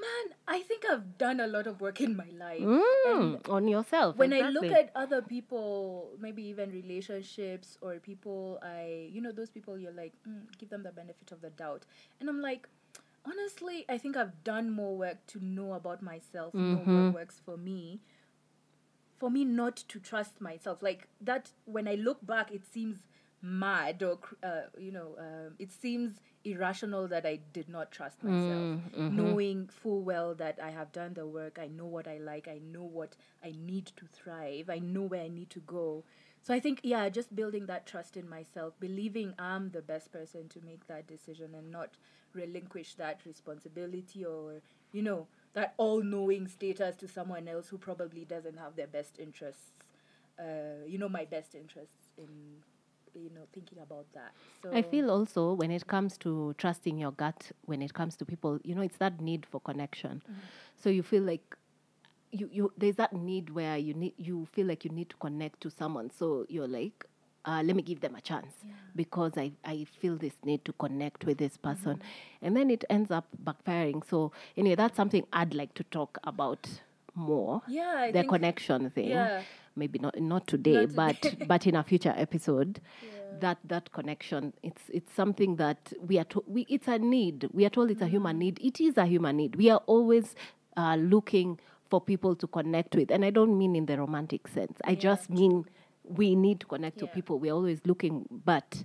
Man, 0.00 0.34
I 0.48 0.60
think 0.62 0.84
I've 0.90 1.18
done 1.18 1.40
a 1.40 1.46
lot 1.46 1.66
of 1.66 1.80
work 1.80 2.00
in 2.00 2.16
my 2.16 2.28
life. 2.38 2.60
Mm, 2.62 3.48
on 3.50 3.68
yourself. 3.68 4.16
when 4.16 4.32
I 4.32 4.48
look 4.50 4.64
at 4.72 4.90
other 4.94 5.20
people, 5.20 6.12
maybe 6.18 6.42
even 6.44 6.70
relationships 6.70 7.76
or 7.80 7.96
people 7.98 8.58
I, 8.62 9.08
you 9.12 9.20
know, 9.20 9.32
those 9.32 9.50
people 9.50 9.78
you're 9.78 9.92
like, 9.92 10.14
mm, 10.28 10.42
give 10.58 10.70
them 10.70 10.82
the 10.82 10.92
benefit 10.92 11.32
of 11.32 11.40
the 11.42 11.50
doubt. 11.50 11.84
And 12.20 12.28
I'm 12.28 12.40
like, 12.40 12.66
honestly, 13.26 13.84
I 13.88 13.98
think 13.98 14.16
I've 14.16 14.42
done 14.42 14.70
more 14.70 14.96
work 14.96 15.26
to 15.28 15.44
know 15.44 15.74
about 15.74 16.02
myself, 16.02 16.54
know 16.54 16.60
Mm-hmm. 16.78 17.04
what 17.04 17.14
works 17.14 17.40
for 17.44 17.56
me. 17.58 18.00
For 19.18 19.30
me 19.30 19.44
not 19.44 19.76
to 19.76 20.00
trust 20.00 20.40
myself. 20.40 20.82
Like 20.82 21.06
that, 21.20 21.50
when 21.66 21.86
I 21.86 21.94
look 21.96 22.26
back, 22.26 22.50
it 22.50 22.64
seems 22.64 23.00
mad 23.42 24.02
or, 24.02 24.18
uh, 24.42 24.62
you 24.78 24.92
know, 24.92 25.14
um, 25.18 25.54
it 25.58 25.70
seems 25.72 26.20
irrational 26.44 27.08
that 27.08 27.26
I 27.26 27.40
did 27.52 27.68
not 27.68 27.90
trust 27.92 28.22
myself. 28.22 28.68
Knowing 29.08 29.68
full 29.68 30.02
well 30.02 30.34
that 30.34 30.58
I 30.62 30.70
have 30.70 30.92
done 30.92 31.14
the 31.14 31.26
work, 31.26 31.58
I 31.60 31.68
know 31.68 31.86
what 31.86 32.06
I 32.08 32.18
like, 32.18 32.48
I 32.48 32.58
know 32.58 32.82
what 32.82 33.16
I 33.44 33.52
need 33.58 33.86
to 33.96 34.06
thrive, 34.06 34.70
I 34.70 34.78
know 34.78 35.02
where 35.02 35.22
I 35.22 35.28
need 35.28 35.50
to 35.50 35.60
go. 35.60 36.04
So 36.42 36.54
I 36.54 36.60
think, 36.60 36.80
yeah, 36.82 37.08
just 37.10 37.36
building 37.36 37.66
that 37.66 37.86
trust 37.86 38.16
in 38.16 38.28
myself, 38.28 38.74
believing 38.80 39.34
I'm 39.38 39.70
the 39.70 39.82
best 39.82 40.10
person 40.12 40.48
to 40.50 40.60
make 40.64 40.86
that 40.86 41.06
decision 41.06 41.54
and 41.54 41.70
not 41.70 41.90
relinquish 42.32 42.94
that 42.94 43.20
responsibility 43.26 44.24
or, 44.24 44.62
you 44.92 45.02
know, 45.02 45.26
that 45.52 45.74
all 45.76 46.02
knowing 46.02 46.46
status 46.48 46.96
to 46.96 47.08
someone 47.08 47.48
else 47.48 47.68
who 47.68 47.76
probably 47.78 48.24
doesn't 48.24 48.58
have 48.58 48.76
their 48.76 48.86
best 48.86 49.18
interests, 49.18 49.72
uh, 50.38 50.86
you 50.86 50.96
know, 50.96 51.08
my 51.08 51.24
best 51.24 51.54
interests 51.54 52.10
in, 52.16 52.28
you 53.14 53.30
know, 53.34 53.42
thinking 53.52 53.78
about 53.78 54.06
that. 54.14 54.32
So 54.62 54.70
I 54.72 54.82
feel 54.82 55.10
also 55.10 55.54
when 55.54 55.70
it 55.70 55.86
comes 55.86 56.16
to 56.18 56.54
trusting 56.58 56.98
your 56.98 57.12
gut, 57.12 57.50
when 57.66 57.82
it 57.82 57.94
comes 57.94 58.16
to 58.16 58.24
people, 58.24 58.58
you 58.64 58.74
know, 58.74 58.82
it's 58.82 58.96
that 58.98 59.20
need 59.20 59.46
for 59.46 59.60
connection. 59.60 60.22
So 60.76 60.90
you 60.90 61.02
feel 61.02 61.22
like 61.22 61.56
you, 62.32 62.48
you 62.52 62.72
there's 62.78 62.96
that 62.96 63.12
need 63.12 63.50
where 63.50 63.76
you 63.76 63.92
need 63.92 64.14
you 64.16 64.46
feel 64.52 64.66
like 64.66 64.84
you 64.84 64.90
need 64.90 65.10
to 65.10 65.16
connect 65.16 65.60
to 65.62 65.70
someone. 65.70 66.10
So 66.16 66.46
you're 66.48 66.68
like, 66.68 67.04
uh, 67.44 67.62
let 67.64 67.74
me 67.74 67.82
give 67.82 68.00
them 68.00 68.14
a 68.14 68.20
chance 68.20 68.52
because 68.94 69.32
I, 69.36 69.52
I 69.64 69.86
feel 70.00 70.16
this 70.16 70.34
need 70.44 70.64
to 70.64 70.72
connect 70.74 71.24
with 71.24 71.38
this 71.38 71.56
person. 71.56 72.02
And 72.42 72.56
then 72.56 72.70
it 72.70 72.84
ends 72.90 73.10
up 73.10 73.26
backfiring. 73.42 74.02
So 74.08 74.32
anyway, 74.56 74.76
that's 74.76 74.96
something 74.96 75.26
I'd 75.32 75.54
like 75.54 75.74
to 75.74 75.84
talk 75.84 76.18
about 76.24 76.68
more. 77.14 77.62
Yeah, 77.66 77.94
I 77.96 78.12
the 78.12 78.24
connection 78.24 78.90
thing. 78.90 79.08
yeah. 79.10 79.42
Maybe 79.76 79.98
not 79.98 80.18
not 80.20 80.46
today, 80.46 80.86
Not 80.86 80.94
but 80.94 81.22
today. 81.22 81.44
but 81.48 81.66
in 81.66 81.76
a 81.76 81.82
future 81.82 82.14
episode 82.16 82.80
that 83.40 83.58
that 83.64 83.92
connection. 83.92 84.52
It's 84.62 84.82
it's 84.92 85.12
something 85.12 85.56
that 85.56 85.92
we 86.00 86.18
are 86.18 86.24
to, 86.24 86.44
we 86.46 86.66
it's 86.68 86.88
a 86.88 86.98
need. 86.98 87.48
We 87.52 87.64
are 87.64 87.70
told 87.70 87.90
it's 87.90 88.02
a 88.02 88.06
human 88.08 88.36
Mm. 88.36 88.40
need. 88.40 88.60
It 88.60 88.80
is 88.80 88.98
a 88.98 89.06
human 89.06 89.36
need. 89.36 89.56
We 89.56 89.70
are 89.70 89.82
always 89.86 90.34
uh, 90.76 90.96
looking 90.96 91.58
for 91.88 92.00
people 92.00 92.36
to 92.36 92.46
connect 92.46 92.94
with 92.94 93.10
and 93.10 93.24
i 93.24 93.30
don't 93.30 93.58
mean 93.58 93.74
in 93.74 93.86
the 93.86 93.98
romantic 93.98 94.46
sense. 94.48 94.78
I 94.84 94.94
just 94.94 95.28
mean 95.30 95.64
we 96.04 96.34
need 96.36 96.60
to 96.60 96.66
connect 96.66 96.98
to 96.98 97.06
people. 97.08 97.38
We're 97.38 97.52
always 97.52 97.80
looking 97.84 98.26
but 98.44 98.84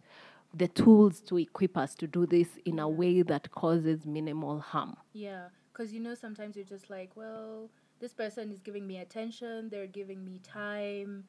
the 0.53 0.67
tools 0.67 1.19
to 1.21 1.37
equip 1.37 1.77
us 1.77 1.93
to 1.95 2.07
do 2.07 2.25
this 2.25 2.47
in 2.65 2.79
a 2.79 2.87
way 2.89 3.21
that 3.23 3.51
causes 3.51 4.05
minimal 4.05 4.59
harm. 4.59 4.95
Yeah, 5.13 5.49
because 5.75 5.91
you 5.91 5.99
know, 5.99 6.15
sometimes 6.15 6.55
you're 6.55 6.65
just 6.65 6.89
like, 6.89 7.11
well, 7.15 7.69
this 7.99 8.13
person 8.13 8.51
is 8.51 8.59
giving 8.61 8.87
me 8.87 8.97
attention, 8.99 9.69
they're 9.69 9.87
giving 9.87 10.23
me 10.23 10.39
time. 10.43 11.25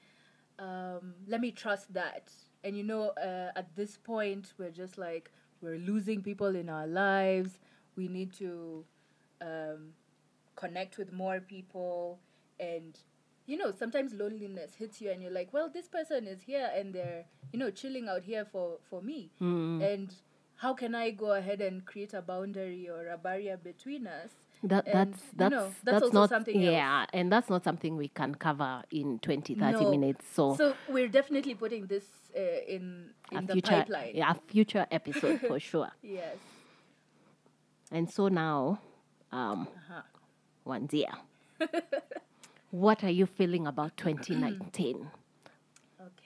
Um, 0.59 1.15
let 1.27 1.41
me 1.41 1.51
trust 1.51 1.93
that. 1.95 2.31
And 2.65 2.77
you 2.77 2.83
know, 2.85 3.11
uh, 3.11 3.51
at 3.57 3.75
this 3.77 3.97
point, 3.97 4.53
we're 4.59 4.71
just 4.71 4.99
like, 4.99 5.31
we're 5.61 5.79
losing 5.79 6.23
people 6.23 6.55
in 6.55 6.69
our 6.69 6.87
lives. 6.87 7.59
We 7.97 8.09
need 8.09 8.33
to 8.35 8.85
um, 9.41 9.93
connect 10.55 10.99
with 10.99 11.13
more 11.13 11.41
people. 11.41 12.21
And, 12.61 12.99
you 13.47 13.57
know, 13.57 13.73
sometimes 13.77 14.13
loneliness 14.15 14.75
hits 14.75 15.01
you, 15.01 15.11
and 15.11 15.23
you're 15.23 15.33
like, 15.33 15.53
well, 15.53 15.69
this 15.73 15.89
person 15.89 16.27
is 16.27 16.43
here 16.43 16.71
and 16.75 16.95
they're, 16.95 17.25
you 17.53 17.59
know, 17.59 17.71
chilling 17.71 18.09
out 18.09 18.23
here 18.23 18.45
for, 18.45 18.79
for 18.89 19.03
me. 19.03 19.31
And 19.83 20.15
how 20.57 20.75
can 20.75 20.95
I 20.95 21.11
go 21.11 21.33
ahead 21.33 21.61
and 21.61 21.85
create 21.85 22.15
a 22.15 22.23
boundary 22.23 22.89
or 22.89 23.09
a 23.09 23.17
barrier 23.19 23.57
between 23.57 24.07
us? 24.07 24.31
that 24.63 24.87
And, 24.87 24.95
that's 24.95 25.21
you 25.23 25.39
that's 25.39 25.51
know, 25.55 25.65
that's 25.85 25.85
that's 25.85 26.03
also 26.05 26.15
not 26.21 26.29
something 26.31 26.57
else. 26.57 26.73
yeah 26.73 27.05
and 27.13 27.31
that's 27.31 27.51
not 27.51 27.63
something 27.63 27.97
we 27.97 28.09
can 28.09 28.35
cover 28.35 28.83
in 28.91 29.19
20 29.21 29.55
30 29.55 29.85
No. 29.85 29.91
minutes 29.91 30.25
so 30.33 30.57
So 30.57 30.75
we're 30.89 31.09
definitely 31.09 31.55
putting 31.55 31.87
this 31.87 32.05
uh, 32.35 32.41
in 32.67 33.11
in 33.31 33.39
a 33.39 33.43
the 33.43 33.53
future 33.53 33.77
pipeline. 33.85 34.13
yeah, 34.15 34.33
a 34.33 34.35
future 34.53 34.87
episode 34.91 35.41
for 35.47 35.61
sure 35.71 35.91
Yes. 36.03 36.39
and 37.93 38.11
so 38.11 38.29
now 38.29 38.81
um 39.33 39.69
Uh-huh. 39.69 40.03
Wandia, 40.67 41.13
what 42.71 43.05
are 43.05 43.11
you 43.11 43.27
feeling 43.27 43.67
about 43.67 43.97
2019 43.97 45.11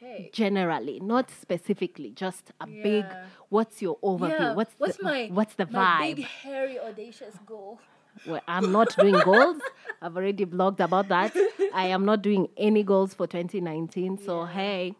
Okay. 0.02 0.30
generally 0.32 0.98
not 1.00 1.30
specifically 1.30 2.10
just 2.10 2.52
a 2.60 2.66
big 2.66 3.04
what's 3.50 3.82
your 3.82 3.98
overview 4.02 4.38
Yeah. 4.38 4.54
what's 4.54 4.74
what's 4.78 4.96
the, 4.96 5.04
my 5.04 5.28
what's 5.30 5.54
the 5.56 5.66
my 5.70 6.14
big 6.14 6.24
hairy 6.24 6.78
audacious 6.78 7.36
goal? 7.44 7.80
well, 8.24 8.40
i'm 8.48 8.72
not 8.72 8.96
doing 8.96 9.18
goals 9.30 9.60
i've 10.00 10.16
already 10.16 10.46
blogged 10.46 10.80
about 10.80 11.08
that 11.08 11.36
i 11.74 11.86
am 11.86 12.04
not 12.06 12.22
doing 12.22 12.48
any 12.56 12.82
goals 12.82 13.12
for 13.14 13.26
2019 13.26 14.18
so 14.18 14.40
Yeah. 14.44 14.52
hey 14.52 14.94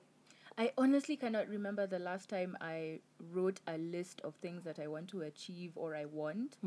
I 0.59 0.73
honestly 0.77 1.17
cannot 1.17 1.49
remember 1.49 1.87
the 1.87 1.99
last 1.99 2.29
time 2.29 2.55
I 2.61 2.99
wrote 3.33 3.61
a 3.67 3.79
list 3.79 4.21
of 4.23 4.35
things 4.43 4.63
that 4.65 4.79
I 4.79 4.89
want 4.89 5.09
to 5.09 5.23
achieve 5.23 5.73
or 5.75 5.97
I 5.97 6.05
want. 6.05 6.59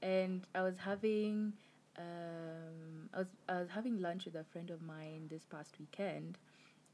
And 0.00 0.46
I 0.54 0.62
was 0.62 0.78
having 0.78 1.52
um, 1.98 3.10
I 3.12 3.18
was 3.18 3.28
I 3.46 3.58
was 3.60 3.68
having 3.68 4.00
lunch 4.00 4.24
with 4.24 4.36
a 4.36 4.44
friend 4.44 4.70
of 4.70 4.80
mine 4.80 5.26
this 5.28 5.44
past 5.44 5.74
weekend, 5.78 6.38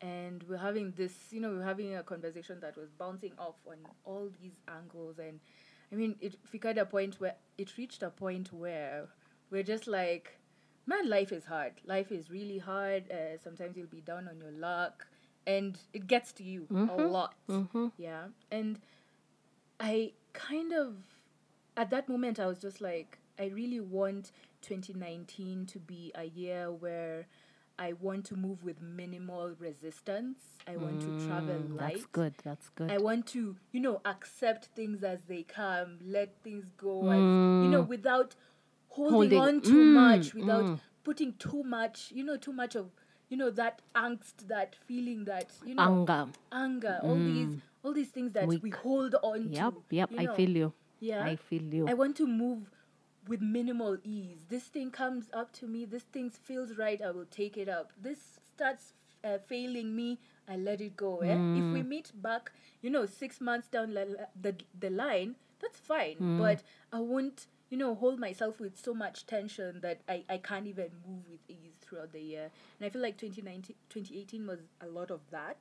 and 0.02 0.42
we're 0.48 0.58
having 0.58 0.92
this 0.96 1.14
you 1.30 1.40
know 1.40 1.50
we're 1.50 1.62
having 1.62 1.94
a 1.94 2.02
conversation 2.02 2.58
that 2.60 2.76
was 2.76 2.90
bouncing 2.90 3.32
off 3.38 3.54
on 3.66 3.76
all 4.04 4.28
these 4.42 4.60
angles. 4.68 5.18
And 5.18 5.40
I 5.90 5.94
mean 5.94 6.16
it 6.20 6.36
figured 6.44 6.76
a 6.76 6.84
point 6.84 7.20
where 7.20 7.36
it 7.56 7.78
reached 7.78 8.02
a 8.02 8.10
point 8.10 8.52
where 8.52 9.06
we're 9.50 9.62
just 9.62 9.86
like 9.86 10.38
man 10.86 11.08
life 11.08 11.32
is 11.32 11.44
hard. 11.44 11.74
Life 11.86 12.10
is 12.10 12.30
really 12.30 12.58
hard. 12.58 13.10
Uh, 13.10 13.38
sometimes 13.42 13.76
you'll 13.76 13.86
be 13.86 14.00
down 14.00 14.28
on 14.28 14.38
your 14.38 14.50
luck. 14.50 15.06
And 15.44 15.76
it 15.92 16.06
gets 16.06 16.32
to 16.34 16.44
you 16.44 16.66
a 16.70 17.02
lot. 17.02 17.34
Yeah. 17.96 18.26
And 18.52 18.78
I 19.80 20.12
kind 20.32 20.72
of 20.72 20.94
at 21.76 21.90
that 21.90 22.08
moment 22.08 22.38
I 22.38 22.46
was 22.46 22.60
just 22.60 22.80
like 22.80 23.18
I 23.38 23.46
really 23.46 23.80
want 23.80 24.30
2019 24.62 25.66
to 25.66 25.78
be 25.80 26.12
a 26.14 26.24
year 26.24 26.70
where 26.70 27.26
I 27.78 27.94
want 27.94 28.24
to 28.26 28.36
move 28.36 28.62
with 28.64 28.80
minimal 28.80 29.52
resistance. 29.58 30.38
I 30.66 30.76
want 30.76 31.00
to 31.00 31.26
travel 31.26 31.54
mm, 31.56 31.78
light. 31.80 31.94
That's 31.94 32.06
good. 32.06 32.34
That's 32.44 32.68
good. 32.70 32.90
I 32.90 32.98
want 32.98 33.26
to, 33.28 33.56
you 33.72 33.80
know, 33.80 34.00
accept 34.04 34.66
things 34.76 35.02
as 35.02 35.18
they 35.26 35.42
come, 35.42 35.98
let 36.04 36.34
things 36.44 36.64
go, 36.76 37.10
as, 37.10 37.18
you 37.18 37.68
know, 37.70 37.82
mm. 37.84 37.88
without 37.88 38.34
holding, 38.88 39.12
Holding- 39.12 39.38
on 39.40 39.60
too 39.60 39.84
mm, 39.84 39.92
much, 39.94 40.34
without 40.34 40.64
mm. 40.64 40.80
putting 41.04 41.34
too 41.34 41.62
much, 41.64 42.12
you 42.12 42.22
know, 42.24 42.36
too 42.36 42.52
much 42.52 42.74
of, 42.76 42.90
you 43.28 43.36
know, 43.36 43.50
that 43.50 43.80
angst, 43.96 44.46
that 44.48 44.76
feeling, 44.86 45.24
that 45.24 45.50
you 45.64 45.74
know, 45.74 45.82
Anger. 45.82 46.26
anger, 46.52 47.00
all 47.02 47.16
these, 47.16 47.56
all 47.82 47.92
these 47.92 48.08
things 48.10 48.32
that 48.32 48.46
we 48.46 48.58
Weak. 48.58 48.76
hold 48.76 49.14
on 49.22 49.52
Yep. 49.52 49.72
to. 49.74 49.82
Yep. 49.90 50.10
you 50.12 50.18
I 50.18 50.24
know. 50.24 50.34
feel 50.34 50.50
you. 50.50 50.72
Yeah. 51.00 51.24
I 51.24 51.36
feel 51.36 51.62
you. 51.62 51.88
I 51.88 51.94
want 51.94 52.16
to 52.18 52.26
move 52.26 52.70
with 53.28 53.40
minimal 53.40 53.98
ease. 54.04 54.46
This 54.48 54.64
thing 54.64 54.90
comes 54.90 55.26
up 55.32 55.52
to 55.54 55.66
me. 55.66 55.84
This 55.84 56.02
thing 56.02 56.30
feels 56.30 56.76
right. 56.76 57.00
I 57.00 57.10
will 57.10 57.26
take 57.30 57.56
it 57.56 57.68
up. 57.68 57.92
This 58.00 58.18
starts 58.54 58.94
uh, 59.24 59.38
failing 59.46 59.94
me. 59.94 60.18
I 60.48 60.56
let 60.56 60.80
it 60.80 60.96
go. 60.96 61.18
Eh? 61.20 61.32
If 61.32 61.38
Mm. 61.38 61.72
we 61.72 61.82
meet 61.82 62.10
back, 62.20 62.50
you 62.80 62.90
know, 62.90 63.06
six 63.06 63.40
months 63.40 63.68
down 63.68 63.94
la- 63.94 64.02
la- 64.02 64.26
the 64.40 64.56
the 64.78 64.90
line, 64.90 65.36
that's 65.60 65.78
fine. 65.78 66.16
Mm. 66.16 66.38
But 66.38 66.62
I 66.92 66.98
won't, 66.98 67.46
you 67.70 67.78
know, 67.78 67.94
hold 67.94 68.18
myself 68.18 68.58
with 68.58 68.76
so 68.76 68.92
much 68.92 69.24
tension 69.26 69.80
that 69.82 70.00
I, 70.08 70.24
I 70.28 70.38
can't 70.38 70.66
even 70.66 70.90
move 71.06 71.28
with 71.30 71.40
ease 71.48 71.76
throughout 71.80 72.12
the 72.12 72.20
year. 72.20 72.50
And 72.80 72.86
I 72.86 72.90
feel 72.90 73.00
like 73.02 73.16
2019, 73.18 73.76
2018 73.88 74.46
was 74.48 74.58
a 74.80 74.86
lot 74.88 75.10
of 75.12 75.20
that. 75.30 75.58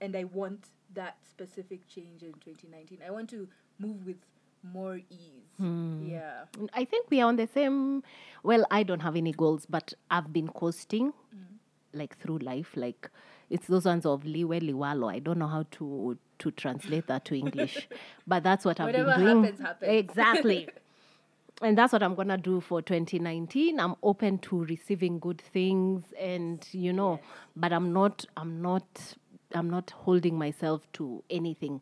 And 0.00 0.14
I 0.16 0.24
want 0.24 0.68
that 0.94 1.16
specific 1.28 1.86
change 1.88 2.22
in 2.22 2.32
2019. 2.34 2.98
I 3.04 3.10
want 3.10 3.28
to 3.30 3.48
move 3.78 4.06
with 4.06 4.16
more 4.62 4.96
ease. 4.96 5.50
Hmm. 5.58 6.06
Yeah. 6.08 6.44
I 6.72 6.84
think 6.84 7.10
we 7.10 7.20
are 7.20 7.28
on 7.28 7.36
the 7.36 7.46
same. 7.46 8.02
Well, 8.42 8.64
I 8.70 8.82
don't 8.82 9.00
have 9.00 9.16
any 9.16 9.32
goals, 9.32 9.66
but 9.68 9.92
I've 10.10 10.32
been 10.32 10.48
coasting, 10.48 11.12
Mm. 11.34 11.58
like 11.92 12.16
through 12.18 12.38
life. 12.38 12.72
Like 12.76 13.10
it's 13.50 13.66
those 13.66 13.84
ones 13.84 14.06
of 14.06 14.22
liwe 14.24 14.60
liwalo. 14.60 15.12
I 15.12 15.18
don't 15.18 15.38
know 15.38 15.48
how 15.48 15.64
to 15.72 16.18
to 16.38 16.50
translate 16.52 17.06
that 17.08 17.24
to 17.26 17.34
English, 17.36 17.88
but 18.26 18.42
that's 18.42 18.64
what 18.64 18.80
I've 18.80 18.86
Whatever 18.86 19.12
been 19.16 19.20
doing. 19.20 19.42
happens, 19.44 19.60
happens. 19.60 19.90
Exactly. 19.92 20.68
and 21.62 21.76
that's 21.76 21.92
what 21.92 22.02
I'm 22.02 22.14
gonna 22.14 22.38
do 22.38 22.60
for 22.60 22.80
2019. 22.80 23.78
I'm 23.78 23.94
open 24.02 24.38
to 24.38 24.64
receiving 24.64 25.18
good 25.18 25.40
things, 25.42 26.04
and 26.18 26.66
you 26.72 26.92
know, 26.92 27.20
but 27.56 27.72
I'm 27.72 27.92
not. 27.92 28.24
I'm 28.36 28.62
not. 28.62 29.14
I'm 29.52 29.68
not 29.68 29.90
holding 29.90 30.38
myself 30.38 30.86
to 30.94 31.22
anything. 31.28 31.80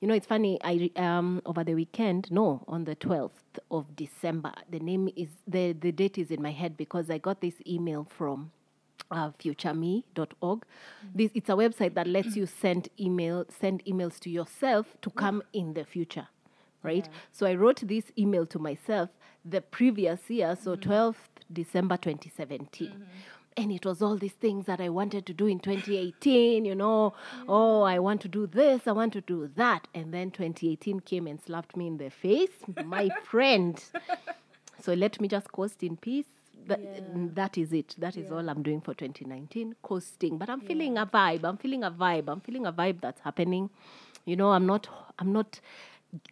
You 0.00 0.08
know, 0.08 0.14
it's 0.14 0.26
funny. 0.26 0.58
I 0.62 0.90
um 0.96 1.40
over 1.46 1.64
the 1.64 1.74
weekend, 1.74 2.30
no, 2.30 2.62
on 2.68 2.84
the 2.84 2.96
12th 2.96 3.30
of 3.70 3.96
December. 3.96 4.52
The 4.70 4.78
name 4.80 5.08
is 5.16 5.28
the 5.46 5.72
the 5.72 5.92
date 5.92 6.18
is 6.18 6.30
in 6.30 6.42
my 6.42 6.52
head 6.52 6.76
because 6.76 7.10
I 7.10 7.18
got 7.18 7.40
this 7.40 7.54
email 7.66 8.06
from 8.16 8.50
uh, 9.10 9.30
futureme.org. 9.42 10.64
This 11.14 11.30
it's 11.34 11.48
a 11.48 11.52
website 11.52 11.94
that 11.94 12.06
lets 12.06 12.36
you 12.36 12.46
send 12.46 12.88
email 13.00 13.46
send 13.48 13.84
emails 13.84 14.18
to 14.20 14.30
yourself 14.30 14.96
to 15.02 15.10
come 15.10 15.42
in 15.52 15.74
the 15.74 15.84
future, 15.84 16.28
right? 16.82 17.08
So 17.32 17.46
I 17.46 17.54
wrote 17.54 17.80
this 17.86 18.04
email 18.18 18.46
to 18.46 18.58
myself 18.58 19.10
the 19.44 19.60
previous 19.60 20.28
year, 20.28 20.56
so 20.60 20.76
12th 20.76 21.14
December 21.52 21.96
2017. 21.96 23.06
And 23.58 23.72
it 23.72 23.86
was 23.86 24.02
all 24.02 24.16
these 24.16 24.34
things 24.34 24.66
that 24.66 24.82
I 24.82 24.90
wanted 24.90 25.24
to 25.26 25.32
do 25.32 25.46
in 25.46 25.60
2018, 25.60 26.64
you 26.66 26.74
know. 26.74 27.14
Oh, 27.48 27.82
I 27.82 27.98
want 27.98 28.20
to 28.22 28.28
do 28.28 28.46
this, 28.46 28.82
I 28.86 28.92
want 28.92 29.14
to 29.14 29.22
do 29.22 29.50
that. 29.56 29.88
And 29.94 30.12
then 30.12 30.30
2018 30.30 31.00
came 31.00 31.26
and 31.26 31.40
slapped 31.40 31.74
me 31.74 31.86
in 31.86 31.96
the 31.96 32.10
face, 32.10 32.50
my 32.84 33.08
friend. 33.24 33.82
So 34.82 34.92
let 34.92 35.20
me 35.20 35.28
just 35.28 35.50
coast 35.52 35.82
in 35.82 35.96
peace. 35.96 36.26
That, 36.66 36.80
that 37.36 37.56
is 37.56 37.72
it. 37.72 37.94
That 37.96 38.16
is 38.16 38.30
all 38.32 38.48
I'm 38.48 38.62
doing 38.62 38.80
for 38.80 38.92
2019, 38.92 39.76
coasting. 39.82 40.36
But 40.36 40.50
I'm 40.50 40.60
feeling 40.60 40.98
a 40.98 41.06
vibe. 41.06 41.44
I'm 41.44 41.56
feeling 41.56 41.84
a 41.84 41.90
vibe. 41.92 42.28
I'm 42.28 42.40
feeling 42.40 42.66
a 42.66 42.72
vibe 42.72 43.00
that's 43.00 43.20
happening. 43.20 43.70
You 44.24 44.34
know, 44.34 44.50
I'm 44.50 44.66
not. 44.66 44.88
I'm 45.18 45.32
not 45.32 45.60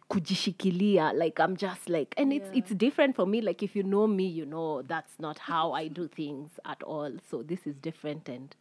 kujishikilia 0.09 1.13
like 1.13 1.39
i'm 1.39 1.55
just 1.55 1.89
like 1.89 2.13
and 2.17 2.33
it's 2.33 2.49
it's 2.53 2.71
different 2.71 3.15
for 3.15 3.25
me 3.25 3.41
like 3.41 3.63
if 3.63 3.75
you 3.75 3.83
know 3.83 4.07
me 4.07 4.25
you 4.25 4.45
know 4.45 4.81
that's 4.81 5.19
not 5.19 5.39
how 5.39 5.73
i 5.73 5.87
do 5.87 6.07
things 6.07 6.49
at 6.65 6.81
all 6.83 7.11
so 7.29 7.43
this 7.43 7.65
is 7.65 7.75
different 7.75 8.29
and 8.29 8.55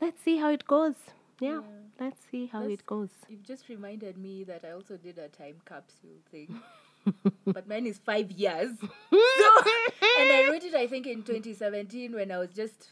let's 0.00 0.20
see 0.22 0.36
how 0.36 0.50
it 0.50 0.66
goes 0.66 0.94
yeah, 1.40 1.60
let's 2.00 2.20
see 2.30 2.46
how 2.46 2.62
it 2.62 2.84
goes 2.84 3.10
You've 3.28 3.44
just 3.44 3.68
reminded 3.68 4.18
me 4.18 4.44
that 4.44 4.64
I 4.64 4.72
also 4.72 4.96
did 4.96 5.18
a 5.18 5.28
time 5.28 5.56
capsule 5.64 6.18
thing. 6.30 6.60
but 7.46 7.68
mine 7.68 7.86
is 7.86 7.98
five 7.98 8.30
years. 8.32 8.72
so, 8.80 8.88
and 9.10 10.32
I 10.32 10.48
wrote 10.50 10.64
it, 10.64 10.74
I 10.74 10.86
think, 10.86 11.06
in 11.06 11.22
2017 11.22 12.12
when 12.12 12.32
I 12.32 12.38
was 12.38 12.50
just 12.50 12.88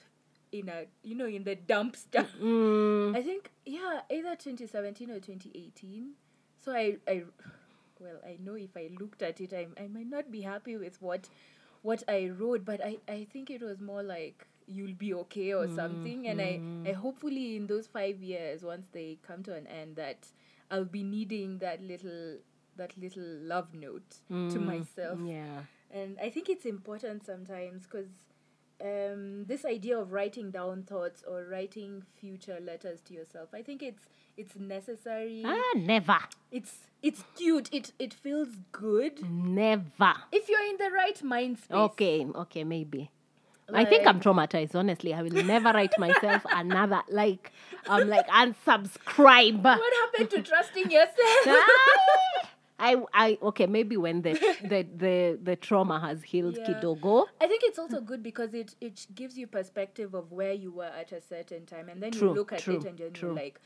in 0.53 0.69
a, 0.69 0.85
you 1.03 1.17
know, 1.17 1.27
in 1.27 1.43
the 1.43 1.57
dumpster. 1.57 2.27
Mm. 2.41 3.17
I 3.17 3.23
think, 3.23 3.51
yeah, 3.65 4.01
either 4.11 4.37
2017 4.37 5.11
or 5.11 5.15
2018. 5.15 6.11
So 6.65 6.73
I, 6.73 6.97
I, 7.09 7.25
well, 8.01 8.17
I 8.25 8.39
know 8.43 8.55
if 8.55 8.77
I 8.77 8.91
looked 8.99 9.23
at 9.23 9.41
it, 9.41 9.53
I, 9.53 9.67
I 9.83 9.89
might 9.89 10.09
not 10.09 10.31
be 10.31 10.43
happy 10.43 10.77
with 10.77 11.01
what, 11.01 11.29
what 11.83 12.03
I 12.09 12.31
wrote, 12.37 12.65
but 12.65 12.85
I, 12.85 12.99
I 13.09 13.27
think 13.33 13.51
it 13.51 13.63
was 13.63 13.81
more 13.81 14.03
like 14.03 14.47
you'll 14.67 14.95
be 14.95 15.15
okay 15.15 15.53
or 15.53 15.67
mm, 15.67 15.75
something. 15.75 16.27
And 16.27 16.41
I, 16.41 16.45
I 16.45 16.93
mm. 16.93 16.95
hopefully 16.95 17.57
in 17.57 17.67
those 17.67 17.87
five 17.87 18.23
years, 18.23 18.63
once 18.63 18.89
they 18.93 19.19
come 19.27 19.43
to 19.45 19.55
an 19.55 19.67
end, 19.67 19.97
that 19.97 20.27
I'll 20.71 20.85
be 20.85 21.03
needing 21.03 21.59
that 21.59 21.83
little, 21.83 22.39
that 22.77 22.97
little 22.99 23.25
love 23.25 23.75
note 23.75 24.17
to 24.29 24.35
mm, 24.35 24.65
myself 24.65 25.19
yeah 25.25 25.63
and 25.91 26.19
i 26.23 26.31
think 26.31 26.49
it's 26.49 26.65
important 26.65 27.25
sometimes 27.25 27.85
because 27.85 28.09
um, 28.85 29.47
this 29.47 29.65
idea 29.65 29.99
of 29.99 30.13
writing 30.13 30.51
down 30.51 30.83
thoughts 30.83 31.25
or 31.27 31.47
writing 31.51 32.03
future 32.21 32.59
letters 32.61 33.01
to 33.01 33.15
yourself 33.15 33.49
i 33.55 33.63
think 33.63 33.83
it's 33.83 34.07
it's 34.37 34.57
necessary 34.57 35.43
ah 35.45 35.73
never 35.77 36.19
it's 36.51 36.87
it's 37.03 37.23
cute 37.37 37.69
it 37.73 37.93
it 37.99 38.13
feels 38.13 38.49
good 38.73 39.21
never 39.31 40.15
if 40.33 40.49
you're 40.49 40.69
in 40.69 40.77
the 40.79 40.91
right 40.91 41.23
mind 41.23 41.59
space 41.59 41.77
Okay, 41.77 42.27
okay, 42.35 42.65
maybe. 42.65 43.11
I 43.75 43.85
think 43.85 44.07
I'm 44.07 44.21
traumatized, 44.21 44.77
honestly. 44.77 45.13
I 45.13 45.23
will 45.23 45.43
never 45.45 45.73
write 45.73 45.99
myself 46.07 46.47
another 46.53 47.03
like 47.09 47.51
I'm 47.89 48.09
like 48.09 48.29
unsubscribe. 48.29 49.63
what 49.65 49.93
happened 50.05 50.31
to 50.31 50.43
trusting 50.43 50.91
yourself 50.91 51.47
I 52.79 52.97
I 53.15 53.39
okay, 53.43 53.67
maybe 53.67 53.97
when 53.97 54.23
the 54.23 54.35
the 54.63 54.87
the, 54.97 55.39
the 55.43 55.57
trauma 55.57 55.99
has 55.99 56.23
healed 56.23 56.59
Yeah. 56.59 56.75
kidogo. 56.75 57.27
I 57.41 57.47
think 57.49 57.63
it's 57.65 57.79
also 57.79 58.01
good 58.01 58.23
because 58.23 58.55
it 58.55 58.75
it 58.81 59.07
gives 59.15 59.37
you 59.39 59.47
perspective 59.47 60.15
of 60.15 60.31
where 60.31 60.53
you 60.53 60.71
were 60.71 60.85
at 61.03 61.11
a 61.13 61.21
certain 61.21 61.65
time, 61.67 61.89
and 61.89 62.03
then 62.03 62.13
True, 62.13 62.29
you 62.29 62.35
look 62.35 62.53
at 62.53 62.59
true, 62.61 62.77
it 62.77 62.85
and 62.85 62.99
true. 62.99 63.29
you're 63.29 63.35
like, 63.35 63.61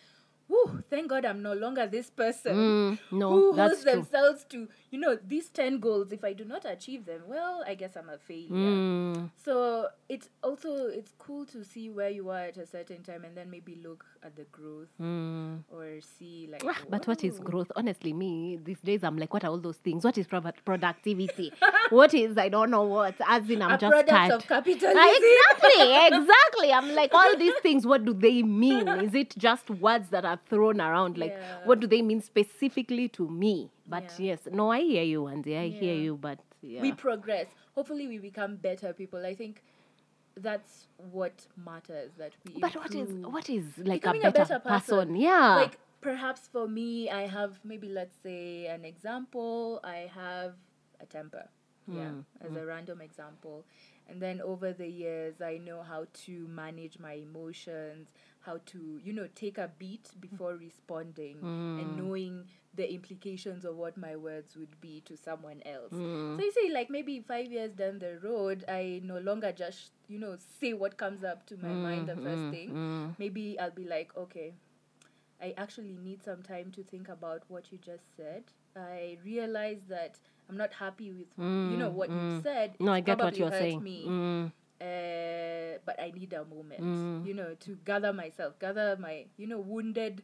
"Whew, 0.51 0.83
thank 0.91 1.09
God 1.09 1.25
I'm 1.25 1.43
no 1.43 1.53
longer 1.55 1.87
this 1.87 2.11
person 2.11 2.57
Mm, 2.57 2.99
no, 3.13 3.29
who 3.31 3.53
holds 3.53 3.83
true. 3.83 3.93
themselves 3.93 4.45
to 4.55 4.69
you 4.91 4.99
know 4.99 5.19
these 5.27 5.49
ten 5.49 5.79
goals. 5.81 6.13
If 6.13 6.25
I 6.25 6.33
do 6.33 6.45
not 6.45 6.65
achieve 6.65 7.07
them, 7.07 7.23
well, 7.27 7.63
I 7.67 7.75
guess 7.75 7.97
I'm 7.97 8.09
a 8.09 8.19
failure." 8.19 8.51
Mm, 8.51 9.31
So 9.45 9.89
it's 10.09 10.29
also 10.43 10.87
it's 10.87 11.13
cool 11.19 11.47
to 11.47 11.65
see 11.65 11.89
where 11.91 12.11
you 12.11 12.29
are 12.31 12.45
at 12.51 12.57
a 12.57 12.67
certain 12.67 13.03
time, 13.03 13.25
and 13.25 13.37
then 13.37 13.51
maybe 13.51 13.79
look 13.83 14.05
at 14.23 14.37
the 14.37 14.45
growth 14.53 14.89
mm. 15.01 15.59
or 15.73 16.01
see 16.19 16.49
like. 16.51 16.63
Ah, 16.67 16.77
But 16.89 17.07
what 17.07 17.25
is 17.25 17.39
growth? 17.39 17.71
Honestly, 17.77 18.13
me 18.13 18.59
these 18.63 18.81
days 18.81 19.05
I'm 19.05 19.17
like, 19.19 19.33
what 19.33 19.45
are 19.45 19.51
all 19.51 19.59
those 19.59 19.77
things? 19.79 20.05
What 20.05 20.19
is 20.19 20.27
pro- 20.27 20.41
productivity? 20.65 21.53
what 21.91 22.13
is 22.15 22.37
I 22.37 22.49
don't 22.49 22.71
know 22.71 22.83
what. 22.83 23.15
As 23.27 23.49
in, 23.49 23.63
I'm 23.63 23.73
a 23.73 23.79
just 23.79 23.91
product 23.91 24.09
tired. 24.09 24.33
of 24.33 24.47
capitalism? 24.47 24.97
Ah, 24.97 25.15
exactly, 25.17 26.19
exactly. 26.19 26.73
I'm 26.73 26.95
like, 26.95 27.15
all 27.15 27.37
these 27.37 27.55
things, 27.63 27.87
what 27.87 28.05
do 28.05 28.13
they 28.13 28.43
mean? 28.43 28.89
Is 29.07 29.15
it 29.15 29.35
just 29.39 29.71
words 29.71 30.09
that 30.11 30.25
are 30.25 30.39
thrown 30.49 30.81
around? 30.81 31.17
Like, 31.19 31.31
Yeah. 31.33 31.59
what 31.65 31.81
do 31.81 31.87
they 31.87 32.03
mean 32.03 32.21
specifically 32.21 33.09
to 33.11 33.29
me? 33.29 33.71
But 33.91 34.05
Yeah. 34.19 34.27
yes, 34.27 34.49
no, 34.53 34.71
I 34.71 34.81
hear 34.81 35.03
you, 35.03 35.27
Andy. 35.27 35.57
I 35.57 35.69
hear 35.69 35.95
you, 35.95 36.17
but 36.17 36.39
yeah. 36.63 36.81
we 36.81 36.93
progress. 36.93 37.49
Hopefully, 37.75 38.07
we 38.07 38.19
become 38.19 38.57
better 38.57 38.93
people. 38.93 39.27
I 39.27 39.35
think 39.35 39.63
that's 40.37 40.87
what 41.11 41.47
matters. 41.57 42.13
That 42.17 42.33
we. 42.45 42.61
but 42.61 42.75
what 42.77 42.95
is 42.95 43.09
what 43.27 43.51
is 43.51 43.67
like 43.79 44.03
Becoming 44.03 44.25
a 44.25 44.29
a 44.29 44.33
better, 44.33 44.59
better 44.59 44.61
person. 44.61 44.97
person? 44.97 45.17
Yeah. 45.17 45.57
like 45.57 45.79
perhaps 46.01 46.49
for 46.53 46.69
me, 46.69 47.11
I 47.11 47.27
have 47.27 47.59
maybe 47.65 47.89
let's 47.89 48.17
say 48.23 48.67
an 48.67 48.85
example. 48.85 49.81
I 49.83 50.09
have 50.15 50.55
a 51.01 51.07
temper, 51.07 51.49
hmm. 51.87 51.97
yeah, 51.97 52.13
as 52.41 52.53
hmm. 52.53 52.59
a 52.59 52.65
random 52.67 53.01
example, 53.01 53.65
and 54.09 54.23
then 54.23 54.41
over 54.41 54.73
the 54.73 54.89
years, 54.89 55.41
I 55.41 55.59
know 55.59 55.83
how 55.83 56.07
to 56.27 56.49
manage 56.49 56.99
my 57.01 57.15
emotions, 57.15 58.13
how 58.41 58.61
to 58.67 59.01
you 59.03 59.13
know 59.13 59.29
take 59.35 59.59
a 59.59 59.71
beat 59.79 60.11
before 60.21 60.55
responding, 60.55 61.39
and 61.43 61.91
hmm. 61.91 61.99
knowing 62.01 62.45
the 62.75 62.93
implications 62.93 63.65
of 63.65 63.77
what 63.77 63.97
my 63.97 64.15
words 64.17 64.57
would 64.57 64.81
be 64.81 65.03
to 65.05 65.17
someone 65.17 65.61
else. 65.67 65.93
Mm. 65.93 66.37
So 66.37 66.45
you 66.45 66.53
see, 66.53 66.71
like 66.73 66.89
maybe 66.89 67.21
five 67.21 67.51
years 67.51 67.73
down 67.73 67.99
the 67.99 68.19
road, 68.23 68.65
I 68.69 69.01
no 69.05 69.19
longer 69.19 69.53
just 69.53 69.91
you 70.09 70.19
know 70.19 70.37
say 70.61 70.73
what 70.73 70.97
comes 70.97 71.25
up 71.25 71.47
to 71.47 71.57
my 71.57 71.69
mind 71.71 72.09
the 72.09 72.13
mm, 72.15 72.23
first 72.23 72.43
mm, 72.43 72.51
thing. 72.51 73.15
Maybe 73.19 73.59
I'll 73.59 73.71
be 73.73 73.85
like, 73.85 74.17
okay, 74.17 74.55
I 75.43 75.55
actually 75.57 75.97
need 76.03 76.23
some 76.23 76.43
time 76.43 76.71
to 76.73 76.83
think 76.85 77.09
about 77.09 77.43
what 77.49 77.73
you 77.73 77.79
just 77.79 78.05
said. 78.17 78.45
I 78.77 79.19
realize 79.25 79.81
that 79.89 80.17
I'm 80.49 80.57
not 80.57 80.73
happy 80.73 81.11
with 81.13 81.27
you 81.39 81.77
know 81.77 81.91
what 81.91 82.09
you 82.11 82.41
said. 82.43 82.75
No, 82.79 82.93
I 82.93 83.01
get 83.01 83.19
what 83.19 83.37
you're 83.37 83.51
hurt 83.51 83.59
saying. 83.59 83.83
Me, 83.83 84.05
Mm. 84.07 84.47
uh, 84.81 85.79
but 85.85 85.99
I 86.01 86.13
need 86.15 86.33
a 86.33 86.45
moment, 86.45 87.27
you 87.27 87.35
know, 87.35 87.55
to 87.61 87.79
gather 87.85 88.13
myself, 88.13 88.59
gather 88.61 88.97
my 89.01 89.25
you 89.37 89.47
know 89.49 89.59
wounded 89.59 90.23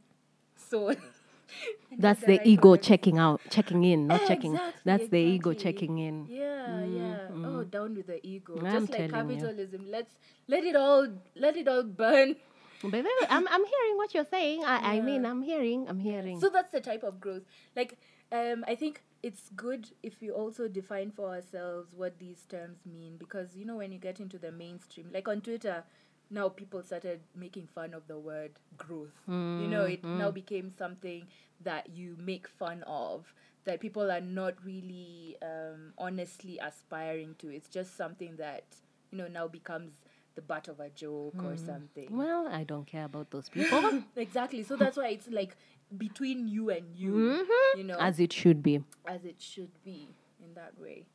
soul. 0.56 0.94
That's 1.98 2.20
the 2.20 2.38
right 2.38 2.46
ego 2.46 2.76
checking 2.76 3.18
out, 3.18 3.40
checking 3.50 3.84
in, 3.84 4.06
not 4.06 4.26
checking. 4.28 4.54
Exactly, 4.54 4.82
That's 4.84 5.08
the 5.08 5.18
ego 5.18 5.52
checking 5.54 5.98
in. 5.98 6.26
Yeah, 6.28 6.84
yeah. 6.84 7.28
Oh, 7.44 7.64
down 7.64 7.94
with 7.94 8.08
the 8.08 8.24
ego. 8.26 8.58
I'm 8.58 8.64
Just 8.86 8.92
like 8.92 9.10
telling 9.10 9.30
you. 9.30 9.36
capitalism. 9.36 9.86
Let's 9.88 10.14
let 10.48 10.64
it 10.64 10.76
all 10.76 11.08
let 11.34 11.56
it 11.56 11.68
all 11.68 11.82
burn. 11.84 12.36
But 12.82 13.06
I'm, 13.30 13.48
I'm 13.48 13.64
hearing 13.64 13.96
what 13.96 14.14
you're 14.14 14.26
saying. 14.26 14.64
I, 14.64 14.96
I 14.96 15.00
mean, 15.00 15.24
I'm 15.24 15.42
hearing, 15.42 15.88
I'm 15.88 15.98
hearing. 15.98 16.40
So 16.40 16.50
that's 16.50 16.70
the 16.70 16.80
type 16.80 17.02
of 17.02 17.20
growth. 17.20 17.42
Like, 17.74 17.96
um, 18.30 18.64
I 18.68 18.74
think 18.74 19.02
it's 19.22 19.48
good 19.56 19.88
if 20.02 20.20
we 20.20 20.30
also 20.30 20.68
define 20.68 21.10
for 21.10 21.30
ourselves 21.30 21.88
what 21.96 22.18
these 22.18 22.42
terms 22.48 22.78
mean 22.86 23.16
because 23.16 23.56
you 23.56 23.64
know 23.64 23.76
when 23.76 23.92
you 23.92 23.98
get 23.98 24.20
into 24.20 24.38
the 24.38 24.52
mainstream, 24.52 25.08
like 25.12 25.26
on 25.26 25.40
Twitter, 25.40 25.84
now 26.30 26.48
people 26.48 26.82
started 26.82 27.20
making 27.34 27.66
fun 27.74 27.94
of 27.94 28.06
the 28.08 28.18
word 28.18 28.52
growth. 28.76 29.20
you 29.28 29.68
know, 29.68 29.84
it 29.84 30.04
now 30.04 30.30
became 30.30 30.70
something 30.76 31.26
that 31.62 31.88
you 31.94 32.16
make 32.20 32.46
fun 32.48 32.82
of. 32.86 33.32
That 33.64 33.80
people 33.80 34.10
are 34.12 34.20
not 34.20 34.54
really 34.64 35.36
um, 35.42 35.92
honestly 35.98 36.58
aspiring 36.62 37.34
to. 37.38 37.48
It's 37.48 37.68
just 37.68 37.96
something 37.96 38.36
that 38.36 38.64
you 39.10 39.18
know 39.18 39.26
now 39.28 39.48
becomes 39.48 39.92
the 40.36 40.42
butt 40.42 40.68
of 40.68 40.78
a 40.80 40.90
joke 40.90 41.42
or 41.42 41.56
something. 41.56 42.08
well, 42.10 42.46
I 42.46 42.62
don't 42.64 42.86
care 42.86 43.06
about 43.06 43.30
those 43.30 43.48
people. 43.48 44.02
Exactly. 44.16 44.62
So 44.62 44.76
that's 44.76 44.96
why 44.98 45.08
it's 45.08 45.28
like 45.28 45.56
between 45.96 46.46
you 46.46 46.70
and 46.70 46.94
you, 46.94 47.12
Mhm. 47.12 47.78
you 47.78 47.84
know, 47.84 47.96
As 47.98 48.20
it 48.20 48.32
should 48.32 48.62
be. 48.62 48.84
as 49.06 49.24
it 49.24 49.40
should 49.40 49.70
be 49.82 50.08
in 50.44 50.54
that 50.54 50.78
way. 50.78 51.06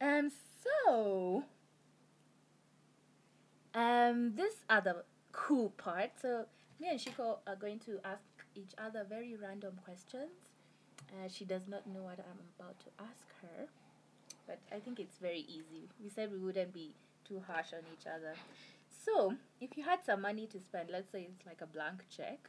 Um. 0.00 0.30
So, 0.64 1.44
um, 3.74 4.34
this 4.36 4.54
other 4.68 5.04
cool 5.32 5.70
part. 5.70 6.10
So 6.20 6.46
me 6.80 6.88
and 6.90 6.98
Shiko 7.00 7.38
are 7.46 7.56
going 7.56 7.78
to 7.80 7.98
ask 8.04 8.22
each 8.54 8.72
other 8.78 9.04
very 9.08 9.36
random 9.36 9.78
questions. 9.84 10.30
Uh, 11.10 11.28
she 11.28 11.44
does 11.44 11.68
not 11.68 11.86
know 11.86 12.02
what 12.02 12.18
I'm 12.18 12.40
about 12.58 12.78
to 12.80 12.86
ask 12.98 13.26
her, 13.42 13.66
but 14.46 14.58
I 14.72 14.78
think 14.78 14.98
it's 14.98 15.18
very 15.18 15.44
easy. 15.48 15.88
We 16.02 16.08
said 16.08 16.32
we 16.32 16.38
wouldn't 16.38 16.72
be 16.72 16.92
too 17.26 17.42
harsh 17.46 17.72
on 17.72 17.80
each 17.92 18.06
other. 18.06 18.34
So, 19.04 19.34
if 19.60 19.76
you 19.76 19.84
had 19.84 20.04
some 20.04 20.22
money 20.22 20.46
to 20.46 20.58
spend, 20.60 20.88
let's 20.90 21.12
say 21.12 21.28
it's 21.30 21.46
like 21.46 21.60
a 21.60 21.66
blank 21.66 22.04
check, 22.14 22.48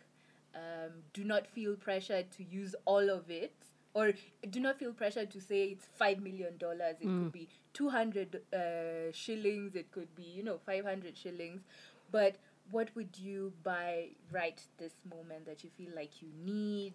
um, 0.55 1.03
do 1.13 1.23
not 1.23 1.47
feel 1.47 1.75
pressured 1.75 2.31
to 2.31 2.43
use 2.43 2.75
all 2.85 3.09
of 3.09 3.29
it, 3.29 3.53
or 3.95 4.11
do 4.51 4.59
not 4.59 4.77
feel 4.77 4.91
pressured 4.91 5.31
to 5.31 5.39
say 5.41 5.63
it's 5.69 5.85
five 5.97 6.19
million 6.21 6.57
dollars. 6.57 6.97
It 6.99 7.05
could 7.07 7.31
be 7.31 7.47
two 7.73 7.89
hundred 7.89 8.41
uh, 8.53 9.11
shillings. 9.13 9.73
It 9.75 9.89
could 9.91 10.13
be 10.15 10.23
you 10.23 10.43
know 10.43 10.59
five 10.65 10.83
hundred 10.85 11.17
shillings. 11.17 11.61
But 12.11 12.35
what 12.71 12.89
would 12.95 13.17
you 13.17 13.53
buy 13.63 14.09
right 14.31 14.61
this 14.77 14.93
moment 15.09 15.45
that 15.45 15.63
you 15.63 15.69
feel 15.77 15.89
like 15.95 16.21
you 16.21 16.27
need, 16.45 16.93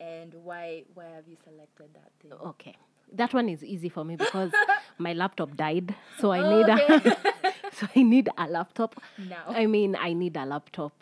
and 0.00 0.32
why? 0.44 0.84
Why 0.94 1.06
have 1.16 1.28
you 1.28 1.36
selected 1.44 1.88
that 1.94 2.12
thing? 2.22 2.32
Okay. 2.32 2.76
That 3.12 3.34
one 3.34 3.48
is 3.48 3.64
easy 3.64 3.88
for 3.88 4.04
me 4.04 4.16
because 4.16 4.52
my 4.98 5.12
laptop 5.14 5.56
died. 5.56 5.94
So 6.18 6.32
I 6.32 6.40
need 6.48 6.68
a 6.68 7.16
so 7.72 7.86
I 7.94 8.02
need 8.02 8.28
a 8.38 8.46
laptop. 8.48 9.00
Now. 9.18 9.44
I 9.48 9.66
mean, 9.66 9.96
I 9.98 10.12
need 10.12 10.36
a 10.36 10.46
laptop. 10.46 10.92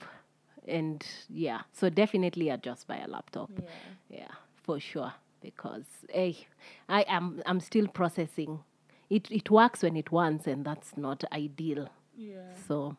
And 0.66 1.04
yeah, 1.28 1.60
so 1.72 1.90
definitely 1.90 2.50
I 2.50 2.56
just 2.56 2.86
buy 2.86 2.96
a 2.96 3.08
laptop. 3.08 3.50
Yeah. 3.54 4.18
Yeah, 4.18 4.28
for 4.62 4.80
sure. 4.80 5.12
Because 5.44 5.84
hey, 6.10 6.46
I 6.88 7.02
am 7.06 7.42
I'm 7.44 7.60
still 7.60 7.86
processing. 7.86 8.60
It 9.10 9.30
it 9.30 9.50
works 9.50 9.82
when 9.82 9.94
it 9.96 10.10
wants 10.10 10.46
and 10.46 10.64
that's 10.64 10.96
not 10.96 11.22
ideal. 11.32 11.88
Yeah. 12.16 12.54
So 12.66 12.96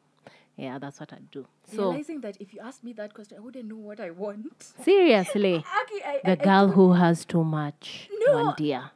yeah, 0.56 0.78
that's 0.80 1.00
what 1.00 1.12
I 1.12 1.18
do. 1.32 1.46
So 1.74 1.90
Realizing 1.90 2.22
that 2.22 2.38
if 2.40 2.54
you 2.54 2.60
asked 2.62 2.84
me 2.84 2.94
that 2.94 3.14
question, 3.16 3.38
I 3.38 3.42
wouldn't 3.42 3.66
know 3.68 3.76
what 3.90 4.00
I 4.00 4.12
want. 4.12 4.74
seriously, 4.84 5.56
Actually, 5.82 6.04
I, 6.04 6.20
the 6.24 6.30
I- 6.30 6.32
I 6.34 6.36
girl 6.36 6.68
don't- 6.68 6.76
who 6.76 6.94
has 6.94 7.26
too 7.26 7.44
much, 7.44 8.10
No. 8.28 8.36
Wandia. 8.36 8.92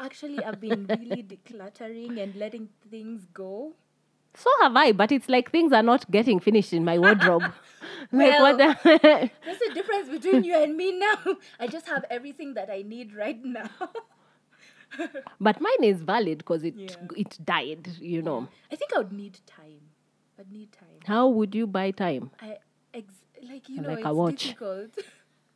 Actually, 0.00 0.42
I've 0.42 0.60
been 0.60 0.86
really 0.88 1.22
decluttering 1.22 2.20
and 2.22 2.34
letting 2.34 2.68
things 2.90 3.26
go. 3.34 3.72
So 4.34 4.48
have 4.62 4.76
I, 4.76 4.92
but 4.92 5.12
it's 5.12 5.28
like 5.28 5.50
things 5.50 5.72
are 5.72 5.82
not 5.82 6.10
getting 6.10 6.40
finished 6.40 6.72
in 6.72 6.84
my 6.84 6.98
wardrobe. 6.98 7.42
like 8.12 8.30
Well- 8.30 8.42
what 8.42 8.58
the 8.58 9.30
There's 9.44 9.60
a 9.70 9.74
difference 9.74 10.08
between 10.08 10.44
you 10.44 10.54
and 10.62 10.76
me 10.76 10.92
now. 10.98 11.36
I 11.58 11.66
just 11.66 11.86
have 11.88 12.04
everything 12.10 12.54
that 12.54 12.70
I 12.70 12.82
need 12.82 13.14
right 13.14 13.42
now. 13.44 13.70
But 15.40 15.60
mine 15.60 15.82
is 15.84 16.02
valid 16.02 16.38
because 16.38 16.64
it 16.64 16.74
Yeah. 16.76 16.96
it 17.16 17.38
died, 17.44 17.88
you 18.00 18.22
know. 18.22 18.48
I 18.72 18.76
think 18.76 18.92
I 18.94 18.98
would 18.98 19.12
need 19.12 19.38
time. 19.46 19.80
I'd 20.38 20.50
need 20.50 20.72
time. 20.72 20.98
How 21.06 21.28
would 21.28 21.54
you 21.54 21.66
buy 21.66 21.90
time? 21.92 22.30
I 22.40 22.58
ex- 22.92 23.24
like 23.48 23.68
you 23.68 23.80
know 23.82 23.88
Like 23.90 24.04
a 24.04 24.08
it's 24.08 24.16
watch. 24.16 24.42
difficult. 24.48 24.98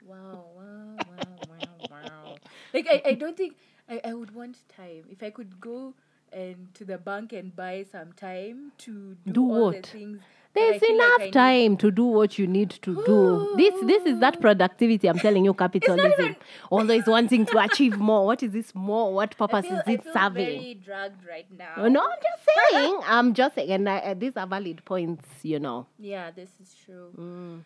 wow, 0.06 0.44
wow, 0.56 0.96
wow, 1.08 1.34
wow, 1.48 1.87
wow. 1.90 2.37
Like 2.72 2.87
I, 2.88 3.02
I 3.06 3.14
don't 3.14 3.37
think 3.37 3.56
I, 3.88 4.00
I 4.04 4.14
would 4.14 4.34
want 4.34 4.58
time. 4.68 5.04
If 5.10 5.22
I 5.22 5.30
could 5.30 5.60
go 5.60 5.94
and 6.34 6.74
to 6.74 6.84
the 6.84 6.98
bank 6.98 7.32
and 7.32 7.54
buy 7.54 7.84
some 7.90 8.12
time 8.12 8.72
to 8.78 9.16
do, 9.26 9.32
Do 9.32 9.42
all 9.52 9.64
what? 9.66 9.82
the 9.82 9.88
things. 9.88 10.20
There's 10.54 10.80
like 10.82 10.90
enough 10.90 11.18
need- 11.20 11.32
time 11.32 11.76
to 11.78 11.90
do 11.90 12.04
what 12.04 12.38
you 12.38 12.46
need 12.46 12.70
to 12.70 12.94
do. 13.06 13.54
This 13.56 13.74
this 13.86 14.06
is 14.06 14.20
that 14.20 14.40
productivity 14.40 15.08
I'm 15.08 15.18
telling 15.18 15.44
you, 15.44 15.52
capitalism. 15.54 16.12
even- 16.12 16.36
Always 16.70 17.06
wanting 17.06 17.46
to 17.46 17.58
achieve 17.58 17.98
more. 17.98 18.24
What 18.26 18.42
is 18.44 18.52
this 18.52 18.72
more? 18.74 19.12
What 19.12 19.36
purpose 19.42 19.66
feel, 19.66 19.78
is 19.78 19.88
it 19.96 20.04
serving? 20.12 20.46
very 20.46 20.74
dragged 20.84 21.26
right 21.28 21.46
now. 21.58 21.88
No, 21.88 22.00
I'm 22.02 22.18
just 22.28 22.48
saying. 22.72 23.00
I'm 23.04 23.34
just 23.34 23.54
saying, 23.56 23.70
and 23.70 23.88
I, 23.88 23.98
uh, 23.98 24.14
these 24.14 24.36
are 24.36 24.46
valid 24.46 24.84
points, 24.84 25.26
you 25.42 25.58
know. 25.58 25.86
Yeah, 25.98 26.30
this 26.30 26.50
is 26.62 26.74
true. 26.84 27.08
Mm. 27.18 27.64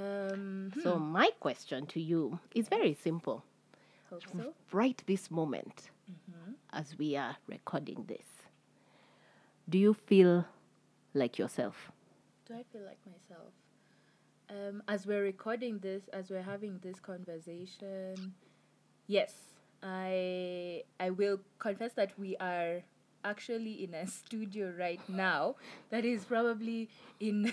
Um, 0.00 0.72
So 0.84 0.96
my 0.98 1.30
question 1.40 1.86
to 1.86 2.00
you 2.00 2.38
is 2.54 2.68
very 2.68 2.94
simple. 2.94 3.42
hope 4.10 4.22
so. 4.36 4.52
Right 4.70 5.02
this 5.06 5.30
moment, 5.30 5.90
Mm-hmm. 6.10 6.37
As 6.72 6.96
we 6.98 7.16
are 7.16 7.36
recording 7.46 8.04
this, 8.06 8.26
do 9.68 9.78
you 9.78 9.94
feel 9.94 10.44
like 11.14 11.38
yourself? 11.38 11.90
Do 12.46 12.54
I 12.54 12.64
feel 12.72 12.82
like 12.82 12.98
myself? 13.06 13.52
Um, 14.50 14.82
as 14.88 15.06
we're 15.06 15.22
recording 15.22 15.78
this, 15.78 16.08
as 16.12 16.30
we're 16.30 16.42
having 16.42 16.78
this 16.82 16.98
conversation, 17.00 18.32
yes, 19.06 19.34
I 19.82 20.84
I 20.98 21.10
will 21.10 21.40
confess 21.58 21.92
that 21.94 22.18
we 22.18 22.36
are 22.38 22.82
actually 23.24 23.84
in 23.84 23.94
a 23.94 24.06
studio 24.06 24.72
right 24.78 25.00
now 25.08 25.56
that 25.90 26.04
is 26.04 26.24
probably 26.24 26.88
in 27.20 27.52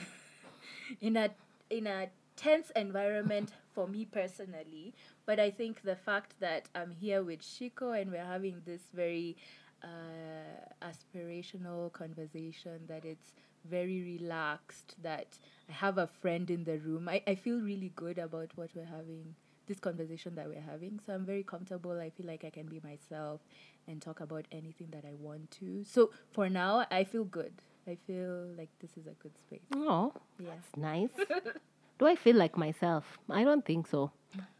in 1.01 1.17
a 1.17 1.31
in 1.69 1.87
a 1.87 2.09
tense 2.35 2.71
environment 2.75 3.51
for 3.73 3.87
me 3.87 4.05
personally 4.05 4.93
but 5.25 5.39
i 5.39 5.49
think 5.49 5.81
the 5.83 5.95
fact 5.95 6.39
that 6.39 6.67
i'm 6.75 6.91
here 6.91 7.23
with 7.23 7.41
shiko 7.41 7.99
and 7.99 8.11
we're 8.11 8.23
having 8.25 8.61
this 8.65 8.81
very 8.93 9.35
uh, 9.83 10.85
aspirational 10.85 11.91
conversation 11.91 12.79
that 12.87 13.05
it's 13.05 13.33
very 13.69 14.01
relaxed 14.01 14.95
that 15.01 15.37
i 15.69 15.73
have 15.73 15.97
a 15.97 16.07
friend 16.07 16.49
in 16.49 16.63
the 16.63 16.77
room 16.79 17.07
I, 17.09 17.21
I 17.27 17.35
feel 17.35 17.59
really 17.59 17.91
good 17.95 18.17
about 18.17 18.51
what 18.55 18.69
we're 18.75 18.85
having 18.85 19.35
this 19.67 19.79
conversation 19.79 20.35
that 20.35 20.47
we're 20.47 20.61
having 20.61 20.99
so 21.05 21.13
i'm 21.13 21.25
very 21.25 21.43
comfortable 21.43 21.99
i 21.99 22.09
feel 22.09 22.27
like 22.27 22.43
i 22.45 22.49
can 22.49 22.67
be 22.67 22.79
myself 22.83 23.41
and 23.87 24.01
talk 24.01 24.19
about 24.19 24.45
anything 24.51 24.87
that 24.91 25.05
i 25.05 25.13
want 25.19 25.49
to 25.59 25.83
so 25.83 26.11
for 26.31 26.49
now 26.49 26.85
i 26.91 27.03
feel 27.03 27.23
good 27.23 27.53
i 27.87 27.97
feel 28.07 28.47
like 28.57 28.69
this 28.79 28.91
is 28.97 29.07
a 29.07 29.13
good 29.21 29.35
space 29.37 29.61
Oh, 29.75 30.13
yeah 30.39 30.49
that's 30.49 30.77
nice. 30.77 31.09
do 31.99 32.05
I 32.07 32.15
feel 32.15 32.35
like 32.35 32.57
myself? 32.57 33.17
I 33.29 33.43
don't 33.43 33.65
think 33.65 33.87
so. 33.87 34.11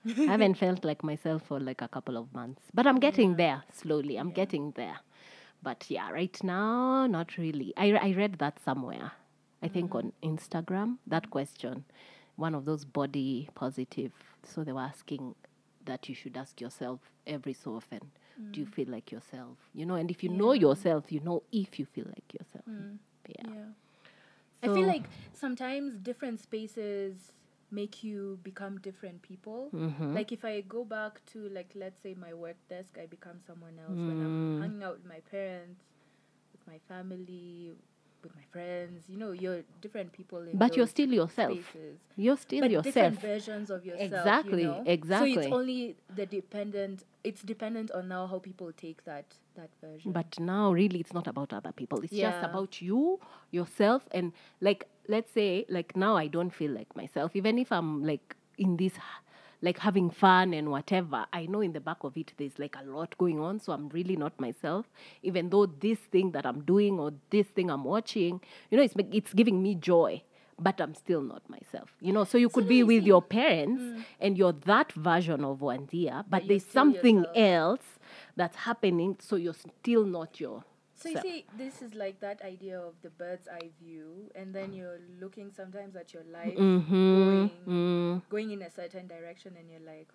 I 0.05 0.25
haven't 0.25 0.55
felt 0.55 0.83
like 0.83 1.03
myself 1.03 1.43
for 1.47 1.59
like 1.59 1.81
a 1.81 1.87
couple 1.87 2.17
of 2.17 2.33
months, 2.33 2.61
but 2.73 2.85
I'm 2.87 2.99
getting 2.99 3.35
there 3.35 3.63
slowly. 3.73 4.17
I'm 4.17 4.31
getting 4.31 4.71
there. 4.75 4.99
But 5.63 5.85
yeah, 5.89 6.11
right 6.11 6.37
now, 6.43 7.07
not 7.07 7.37
really. 7.37 7.73
I, 7.75 7.93
I 7.93 8.13
read 8.15 8.37
that 8.39 8.59
somewhere, 8.63 9.13
I 9.63 9.67
think 9.67 9.91
mm. 9.91 9.97
on 9.97 10.13
Instagram, 10.23 10.97
that 11.07 11.29
question, 11.31 11.85
one 12.35 12.53
of 12.53 12.65
those 12.65 12.85
body 12.85 13.49
positive 13.55 14.11
so 14.43 14.63
they 14.63 14.71
were 14.71 14.81
asking 14.81 15.33
that 15.85 16.07
you 16.07 16.15
should 16.15 16.37
ask 16.37 16.61
yourself 16.61 16.99
every 17.25 17.53
so 17.53 17.75
often, 17.75 18.11
do 18.51 18.59
you 18.59 18.65
mm. 18.65 18.73
feel 18.73 18.89
like 18.89 19.11
yourself? 19.11 19.57
You 19.73 19.85
know, 19.85 19.95
and 19.95 20.11
if 20.11 20.23
you 20.23 20.29
know 20.29 20.53
yourself, 20.53 21.11
you 21.11 21.19
know 21.21 21.43
if 21.51 21.79
you 21.79 21.85
feel 21.85 22.05
like 22.05 22.33
yourself. 22.33 22.65
Mm. 22.69 22.97
Yeah. 23.27 23.53
Yeah. 23.53 24.71
I 24.71 24.73
feel 24.73 24.87
like 24.87 25.03
sometimes 25.33 25.97
different 25.99 26.39
spaces 26.39 27.31
make 27.71 28.03
you 28.03 28.39
become 28.43 28.79
different 28.79 29.21
people. 29.21 29.69
Mm-hmm. 29.73 30.13
Like 30.13 30.31
if 30.31 30.45
I 30.45 30.61
go 30.61 30.83
back 30.85 31.21
to 31.33 31.49
like 31.49 31.71
let's 31.75 32.01
say 32.01 32.13
my 32.15 32.33
work 32.33 32.57
desk, 32.69 32.97
I 33.01 33.05
become 33.07 33.39
someone 33.45 33.79
else 33.79 33.97
when 33.97 34.17
Mm. 34.17 34.25
I'm 34.25 34.61
hanging 34.61 34.83
out 34.83 34.97
with 34.97 35.05
my 35.05 35.19
parents, 35.31 35.81
with 36.51 36.65
my 36.67 36.79
family, 36.87 37.73
with 38.25 38.35
my 38.35 38.43
friends. 38.51 39.03
You 39.07 39.17
know, 39.17 39.31
you're 39.31 39.61
different 39.81 40.11
people 40.11 40.39
in 40.39 40.57
But 40.57 40.75
you're 40.75 40.87
still 40.87 41.11
yourself. 41.13 41.53
spaces. 41.53 41.99
You're 42.17 42.37
still 42.37 42.61
but 42.61 42.71
yourself. 42.71 42.93
different 42.95 43.21
versions 43.21 43.69
of 43.69 43.85
yourself. 43.85 44.11
Exactly, 44.11 44.61
You 44.63 44.67
know? 44.69 44.83
So 44.85 44.91
exactly. 44.91 45.33
it's 45.45 45.53
only 45.53 45.95
the 46.15 46.25
dependent. 46.25 47.03
It's 47.23 47.41
dependent 47.41 47.91
on 47.91 48.07
now 48.07 48.27
how 48.27 48.39
people 48.39 48.71
take 48.85 49.03
that 49.05 49.25
that 49.55 49.69
version. 49.81 50.11
But 50.11 50.39
now, 50.39 50.71
really, 50.73 50.99
it's 50.99 51.13
not 51.13 51.27
about 51.27 51.53
other 51.53 51.71
people. 51.71 52.01
It's 52.01 52.13
just 52.13 52.43
about 52.43 52.81
you, 52.81 53.19
yourself, 53.51 54.01
and 54.11 54.33
like, 54.61 54.87
let's 55.07 55.31
say, 55.31 55.65
like 55.69 55.95
now, 55.95 56.17
I 56.17 56.27
don't 56.27 56.51
feel 56.53 56.71
like 56.71 56.95
myself. 56.95 57.35
Even 57.35 57.57
if 57.57 57.71
I'm 57.71 58.03
like 58.03 58.35
in 58.57 58.77
this, 58.77 58.93
like 59.61 59.79
having 59.79 60.09
fun 60.09 60.53
and 60.53 60.69
whatever, 60.69 61.25
I 61.31 61.45
know 61.45 61.61
in 61.61 61.73
the 61.73 61.79
back 61.79 62.03
of 62.03 62.17
it 62.17 62.33
there's 62.37 62.57
like 62.59 62.75
a 62.79 62.85
lot 62.85 63.17
going 63.17 63.39
on. 63.39 63.59
So 63.59 63.73
I'm 63.73 63.89
really 63.89 64.15
not 64.15 64.39
myself. 64.39 64.85
Even 65.23 65.49
though 65.49 65.65
this 65.65 65.99
thing 66.11 66.31
that 66.31 66.45
I'm 66.45 66.61
doing 66.61 66.99
or 66.99 67.13
this 67.29 67.47
thing 67.47 67.69
I'm 67.69 67.83
watching, 67.83 68.41
you 68.69 68.77
know, 68.77 68.83
it's 68.83 68.95
it's 69.11 69.33
giving 69.33 69.61
me 69.61 69.75
joy. 69.75 70.21
But 70.57 70.79
I'm 70.79 70.95
still 70.95 71.21
not 71.21 71.41
myself, 71.49 71.93
you 71.99 72.13
know. 72.13 72.23
So 72.23 72.37
you 72.37 72.47
could 72.47 72.65
be 72.65 72.81
with 72.81 73.03
your 73.03 73.21
parents 73.21 73.83
mm. 73.83 74.05
and 74.21 74.37
you're 74.37 74.53
that 74.53 74.93
version 74.93 75.43
of 75.43 75.59
Wandia, 75.59 76.23
but 76.29 76.43
you're 76.43 76.47
there's 76.47 76.65
something 76.65 77.17
yourself. 77.17 77.37
else 77.37 77.99
that's 78.37 78.55
happening, 78.55 79.17
so 79.19 79.35
you're 79.35 79.53
still 79.53 80.05
not 80.05 80.39
your 80.39 80.63
So 80.95 81.09
you 81.09 81.15
self. 81.15 81.23
see, 81.25 81.45
this 81.57 81.81
is 81.81 81.93
like 81.93 82.19
that 82.21 82.41
idea 82.41 82.79
of 82.79 82.93
the 83.01 83.09
bird's 83.09 83.47
eye 83.47 83.69
view, 83.81 84.31
and 84.33 84.53
then 84.53 84.73
you're 84.73 84.99
looking 85.19 85.51
sometimes 85.51 85.95
at 85.95 86.13
your 86.13 86.23
life 86.23 86.57
Mm-hmm. 86.57 87.11
going 87.11 87.49
going 88.29 88.51
in 88.51 88.61
a 88.61 88.71
certain 88.71 89.07
direction, 89.07 89.55
and 89.59 89.69
you're 89.69 89.79
like, 89.85 90.07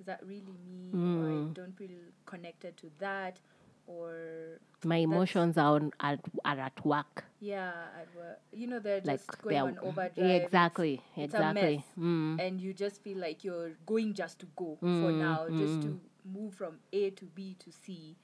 is 0.00 0.06
that 0.06 0.20
really 0.26 0.58
me? 0.66 0.92
Or 1.16 1.28
I 1.28 1.36
Mm. 1.36 1.54
don't 1.54 1.76
feel 1.76 1.96
connected 2.26 2.76
to 2.78 2.90
that, 2.98 3.38
or 3.86 4.58
My 4.84 4.96
emotions 4.96 5.56
are, 5.56 5.74
on, 5.76 5.92
are, 6.00 6.18
are 6.44 6.58
at 6.58 6.84
work. 6.84 7.24
yeah, 7.40 7.72
at 8.00 8.08
work. 8.16 8.40
You 8.52 8.66
know, 8.66 8.78
they're 8.80 9.00
Like 9.04 9.18
just 9.26 9.42
going 9.42 9.54
they're 9.54 9.62
on 9.64 9.78
overdrive. 9.80 10.18
It's- 10.18 10.44
exactly, 10.44 11.00
it's 11.16 11.34
a 11.34 11.38
exactly. 11.38 11.76
mess. 11.76 11.84
Mm. 11.98 12.40
and 12.40 12.60
you 12.60 12.74
just 12.74 13.00
feel 13.02 13.18
like 13.18 13.44
you're 13.44 13.72
going 13.86 14.12
just 14.14 14.40
to 14.40 14.46
go 14.56 14.76
for 14.80 15.12
Mm, 15.12 15.18
now, 15.18 15.48
just 15.50 15.82
to 15.82 16.00
move 16.24 16.54
from 16.54 16.80
A 16.92 17.10
to 17.10 17.24
B 17.26 17.54
to 17.60 17.70
C. 17.70 18.16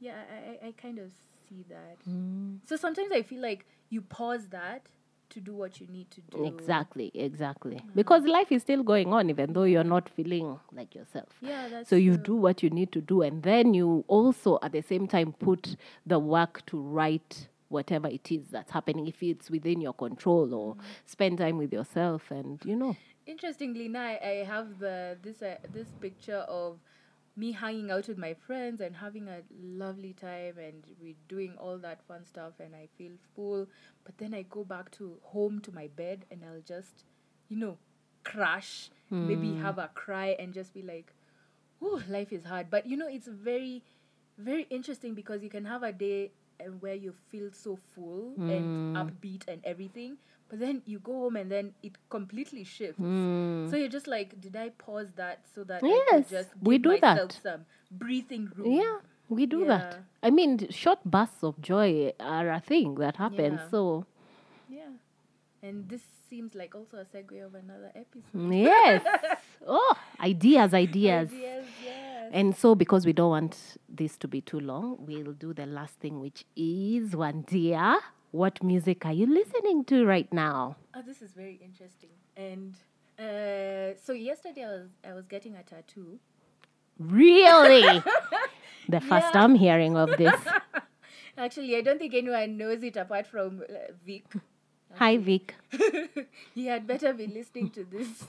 Yeah, 0.00 0.14
I, 0.30 0.66
I, 0.66 0.68
I 0.68 0.72
kind 0.72 0.98
of 0.98 1.10
see 1.48 1.64
that. 1.68 1.96
Mm. 2.08 2.58
So 2.66 2.76
sometimes 2.76 3.12
I 3.12 3.22
feel 3.22 3.40
like 3.40 3.66
you 3.88 4.02
pause 4.02 4.48
that 4.48 4.82
to 5.30 5.40
do 5.40 5.54
what 5.54 5.80
you 5.80 5.86
need 5.88 6.10
to 6.12 6.20
do. 6.20 6.44
Exactly, 6.44 7.10
exactly. 7.14 7.80
Because 7.94 8.24
life 8.24 8.52
is 8.52 8.62
still 8.62 8.82
going 8.82 9.12
on, 9.12 9.28
even 9.30 9.52
though 9.52 9.64
you're 9.64 9.84
not 9.84 10.08
feeling 10.08 10.58
like 10.72 10.94
yourself. 10.94 11.28
Yeah, 11.40 11.68
that's 11.68 11.88
So 11.88 11.96
you 11.96 12.14
true. 12.14 12.22
do 12.24 12.36
what 12.36 12.62
you 12.62 12.70
need 12.70 12.92
to 12.92 13.00
do, 13.00 13.22
and 13.22 13.42
then 13.42 13.74
you 13.74 14.04
also 14.08 14.58
at 14.62 14.72
the 14.72 14.82
same 14.82 15.06
time 15.08 15.32
put 15.32 15.76
the 16.06 16.18
work 16.18 16.64
to 16.66 16.78
write 16.80 17.48
whatever 17.68 18.06
it 18.06 18.30
is 18.30 18.48
that's 18.50 18.70
happening, 18.70 19.08
if 19.08 19.20
it's 19.22 19.50
within 19.50 19.80
your 19.80 19.94
control, 19.94 20.54
or 20.54 20.76
spend 21.04 21.38
time 21.38 21.58
with 21.58 21.72
yourself, 21.72 22.30
and 22.30 22.60
you 22.64 22.76
know. 22.76 22.96
Interestingly, 23.26 23.88
now 23.88 24.02
I 24.02 24.20
I 24.22 24.44
have 24.44 24.78
the 24.78 25.18
this 25.20 25.42
uh, 25.42 25.56
this 25.72 25.88
picture 26.00 26.44
of 26.48 26.78
me 27.36 27.52
hanging 27.52 27.90
out 27.90 28.08
with 28.08 28.16
my 28.16 28.34
friends 28.34 28.80
and 28.80 28.96
having 28.96 29.28
a 29.28 29.42
lovely 29.60 30.14
time 30.14 30.56
and 30.58 30.84
we 31.00 31.16
doing 31.28 31.54
all 31.58 31.76
that 31.78 32.02
fun 32.08 32.24
stuff 32.24 32.54
and 32.58 32.74
I 32.74 32.88
feel 32.96 33.12
full. 33.34 33.68
But 34.04 34.16
then 34.18 34.32
I 34.32 34.42
go 34.42 34.64
back 34.64 34.90
to 34.92 35.18
home 35.22 35.60
to 35.60 35.72
my 35.72 35.88
bed 35.88 36.24
and 36.30 36.42
I'll 36.44 36.62
just, 36.62 37.04
you 37.48 37.56
know, 37.58 37.76
crash, 38.24 38.90
maybe 39.10 39.50
hmm. 39.50 39.62
have 39.62 39.78
a 39.78 39.88
cry 39.94 40.34
and 40.38 40.52
just 40.52 40.74
be 40.74 40.82
like, 40.82 41.12
"Oh, 41.80 42.02
life 42.08 42.32
is 42.32 42.44
hard." 42.44 42.70
But 42.70 42.86
you 42.86 42.96
know, 42.96 43.08
it's 43.08 43.28
very, 43.28 43.84
very 44.36 44.66
interesting 44.68 45.14
because 45.14 45.42
you 45.42 45.50
can 45.50 45.64
have 45.64 45.82
a 45.82 45.92
day 45.92 46.32
and 46.58 46.80
where 46.82 46.94
you 46.94 47.14
feel 47.30 47.50
so 47.52 47.76
full 47.94 48.32
and 48.38 48.96
hmm. 48.96 48.96
upbeat 48.96 49.46
and 49.46 49.60
everything, 49.64 50.16
but 50.48 50.58
then 50.60 50.82
you 50.86 50.98
go 51.00 51.12
home 51.12 51.36
and 51.36 51.50
then 51.50 51.72
it 51.82 51.92
completely 52.08 52.64
shifts. 52.64 52.98
Hmm. 52.98 53.68
So 53.70 53.76
you're 53.76 53.88
just 53.88 54.06
like, 54.06 54.40
did 54.40 54.56
I 54.56 54.70
pause 54.70 55.08
that 55.16 55.40
so 55.54 55.64
that 55.64 55.82
I 55.82 55.88
Yes, 56.12 56.30
just 56.30 56.50
we 56.62 56.78
do 56.78 56.98
that. 57.00 57.38
some 57.42 57.66
breathing 57.90 58.50
room? 58.56 58.72
Yeah, 58.72 58.98
we 59.28 59.46
do 59.46 59.60
Yeah. 59.60 59.66
that. 59.66 59.98
I 60.22 60.30
mean, 60.30 60.68
short 60.70 60.98
bursts 61.04 61.42
of 61.42 61.60
joy 61.60 62.12
are 62.20 62.50
a 62.50 62.60
thing 62.60 62.94
that 62.96 63.16
happens. 63.16 63.60
Yeah. 63.62 63.68
So, 63.70 64.06
Yeah. 64.68 64.90
And 65.62 65.88
this 65.88 66.02
seems 66.30 66.54
like 66.54 66.74
also 66.74 66.98
a 66.98 67.04
segue 67.04 67.44
of 67.44 67.54
another 67.54 67.90
episode. 67.94 68.34
Mm, 68.34 68.62
yes. 68.62 69.02
oh, 69.66 69.94
ideas, 70.20 70.74
ideas. 70.74 71.30
Ideas, 71.32 71.64
yes. 71.84 72.30
And 72.32 72.54
so, 72.56 72.74
because 72.74 73.06
we 73.06 73.12
don't 73.12 73.30
want 73.30 73.76
this 73.88 74.16
to 74.18 74.28
be 74.28 74.40
too 74.40 74.60
long, 74.60 74.98
we'll 75.06 75.32
do 75.32 75.52
the 75.54 75.66
last 75.66 75.94
thing, 75.94 76.20
which 76.20 76.44
is 76.56 77.12
Wandia. 77.14 77.96
What 78.30 78.62
music 78.62 79.06
are 79.06 79.12
you 79.12 79.26
listening 79.26 79.84
to 79.86 80.04
right 80.04 80.30
now? 80.32 80.76
Oh, 80.94 81.02
this 81.02 81.22
is 81.22 81.32
very 81.32 81.58
interesting. 81.62 82.10
And 82.36 82.74
uh, 83.18 83.96
so 84.04 84.12
yesterday 84.12 84.64
I 84.64 84.68
was 84.68 84.90
I 85.08 85.12
was 85.14 85.26
getting 85.26 85.54
a 85.56 85.62
tattoo. 85.62 86.18
Really? 86.98 88.02
the 88.88 89.00
first 89.00 89.26
Yeah. 89.26 89.30
time 89.32 89.54
hearing 89.54 89.96
of 89.96 90.16
this. 90.16 90.34
Actually, 91.38 91.76
I 91.76 91.82
don't 91.82 91.98
think 91.98 92.14
anyone 92.14 92.56
knows 92.56 92.82
it 92.82 92.96
apart 92.96 93.26
from 93.26 93.62
uh, 93.68 93.92
Vic. 94.04 94.24
Hi, 94.94 95.18
Vic. 95.18 95.54
he 96.54 96.66
had 96.66 96.86
better 96.86 97.12
be 97.12 97.26
listening 97.26 97.70
to 97.70 97.84
this 97.84 98.24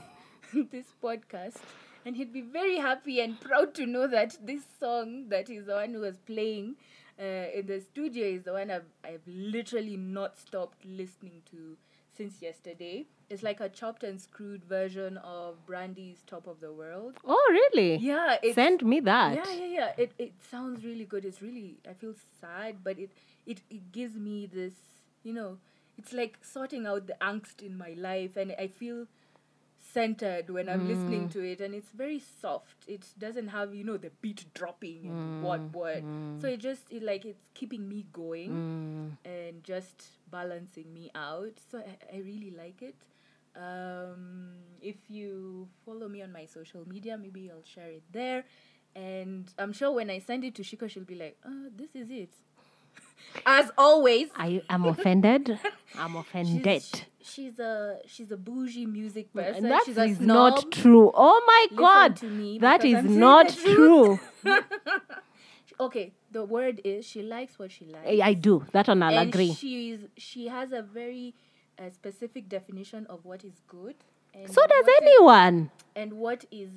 this 0.71 0.87
podcast 1.03 1.57
and 2.05 2.15
he'd 2.15 2.31
be 2.33 2.41
very 2.41 2.77
happy 2.77 3.19
and 3.19 3.39
proud 3.39 3.73
to 3.75 3.85
know 3.85 4.07
that 4.07 4.37
this 4.41 4.61
song 4.79 5.27
that 5.29 5.49
is 5.49 5.65
the 5.65 5.73
one 5.73 5.93
who 5.93 5.99
was 5.99 6.15
playing 6.25 6.75
uh, 7.19 7.23
in 7.59 7.65
the 7.67 7.79
studio 7.81 8.25
is 8.27 8.43
the 8.43 8.53
one 8.53 8.69
I've, 8.71 8.85
I've 9.03 9.21
literally 9.27 9.97
not 9.97 10.37
stopped 10.37 10.85
listening 10.85 11.41
to 11.51 11.77
since 12.15 12.41
yesterday 12.41 13.05
it's 13.29 13.43
like 13.43 13.59
a 13.59 13.69
chopped 13.69 14.03
and 14.03 14.19
screwed 14.19 14.63
version 14.63 15.17
of 15.17 15.63
brandy's 15.65 16.17
top 16.25 16.47
of 16.47 16.59
the 16.59 16.71
world 16.71 17.15
Oh, 17.25 17.47
really? 17.51 17.97
yeah 17.97 18.37
Send 18.53 18.83
me 18.83 18.99
that. 19.01 19.35
yeah, 19.35 19.53
yeah, 19.53 19.65
yeah. 19.65 19.91
It 19.97 20.11
it 20.17 20.33
sounds 20.49 20.83
really 20.85 21.05
good. 21.05 21.25
It's 21.25 21.41
really 21.41 21.77
I 21.89 21.93
feel 21.93 22.13
sad, 22.41 22.83
but 22.83 22.97
it 22.97 23.11
it 23.45 23.61
it 23.69 23.91
gives 23.91 24.15
me 24.15 24.47
this, 24.51 24.73
you 25.23 25.33
know, 25.33 25.57
it's 25.97 26.13
like 26.13 26.37
sorting 26.41 26.87
out 26.87 27.07
the 27.07 27.17
angst 27.21 27.61
in 27.61 27.77
my 27.77 27.93
life 27.97 28.35
and 28.37 28.53
I 28.57 28.67
feel 28.67 29.05
centered 29.97 30.49
when 30.49 30.69
I'm 30.69 30.87
listening 30.87 31.27
to 31.29 31.39
it 31.51 31.59
and 31.59 31.73
it's 31.73 31.89
very 32.03 32.21
soft. 32.41 32.77
It 32.87 33.03
doesn't 33.17 33.47
have, 33.49 33.73
you 33.73 33.83
know, 33.83 33.97
the 33.97 34.11
beat 34.21 34.45
dropping 34.53 34.99
and 35.09 35.43
what 35.43 35.61
what. 35.73 36.03
So 36.41 36.45
it 36.47 36.59
just 36.59 36.83
it 36.91 37.01
like 37.11 37.25
it's 37.25 37.47
keeping 37.53 37.83
me 37.93 38.05
going 38.13 38.51
Mm. 38.57 39.07
and 39.25 39.63
just 39.63 39.97
balancing 40.29 40.93
me 40.93 41.09
out. 41.15 41.55
So 41.71 41.79
I, 41.79 42.15
I 42.15 42.19
really 42.19 42.51
like 42.63 42.81
it. 42.81 42.99
Um, 43.55 44.53
if 44.81 44.97
you 45.09 45.67
follow 45.85 46.07
me 46.07 46.21
on 46.21 46.31
my 46.31 46.45
social 46.45 46.87
media, 46.87 47.17
maybe 47.17 47.49
I'll 47.51 47.63
share 47.75 47.89
it 47.89 48.03
there. 48.11 48.45
And 48.95 49.45
I'm 49.57 49.73
sure 49.73 49.91
when 49.91 50.09
I 50.09 50.19
send 50.19 50.43
it 50.43 50.55
to 50.55 50.63
Shiko, 50.63 50.89
she'll 50.89 51.03
be 51.03 51.15
like, 51.15 51.37
oh, 51.45 51.69
this 51.75 51.95
is 51.95 52.09
it. 52.09 52.33
As 53.45 53.71
always, 53.77 54.29
I 54.35 54.61
am 54.69 54.85
offended. 54.85 55.59
I'm 55.97 56.15
offended. 56.15 56.81
she's, 56.83 57.05
she's 57.21 57.59
a 57.59 57.97
she's 58.05 58.31
a 58.31 58.37
bougie 58.37 58.85
music 58.85 59.33
person. 59.33 59.65
And 59.65 59.71
that 59.71 59.83
she's 59.85 59.97
is 59.97 60.19
not 60.19 60.71
true. 60.71 61.11
Oh 61.13 61.41
my 61.45 61.67
Listen 61.69 61.77
God. 61.77 62.61
That 62.61 62.83
I'm 62.85 63.19
not 63.19 63.49
true. 63.49 64.19
Okay, 65.79 66.11
the 66.31 66.43
word 66.43 66.81
is 66.83 67.05
she 67.05 67.21
likes 67.21 67.59
what 67.59 67.71
she 67.71 67.85
likes. 67.85 68.07
I 68.07 68.19
I 68.29 68.33
do. 68.33 68.65
That 68.71 68.87
one 68.87 69.03
I'll 69.03 69.15
and 69.17 69.29
agree. 69.29 69.53
she's 69.53 69.99
she 70.17 70.47
has 70.47 70.71
a 70.71 70.81
very 70.81 71.35
uh, 71.77 71.91
specific 71.91 72.49
definition 72.49 73.05
of 73.07 73.25
what 73.25 73.43
is 73.43 73.61
good. 73.67 73.93
And 74.33 74.47
So 74.51 74.61
does 74.65 74.85
what 74.85 74.89
is- 74.89 75.01
anyone. 75.03 75.69
and 75.95 76.13
what 76.13 76.45
is 76.49 76.71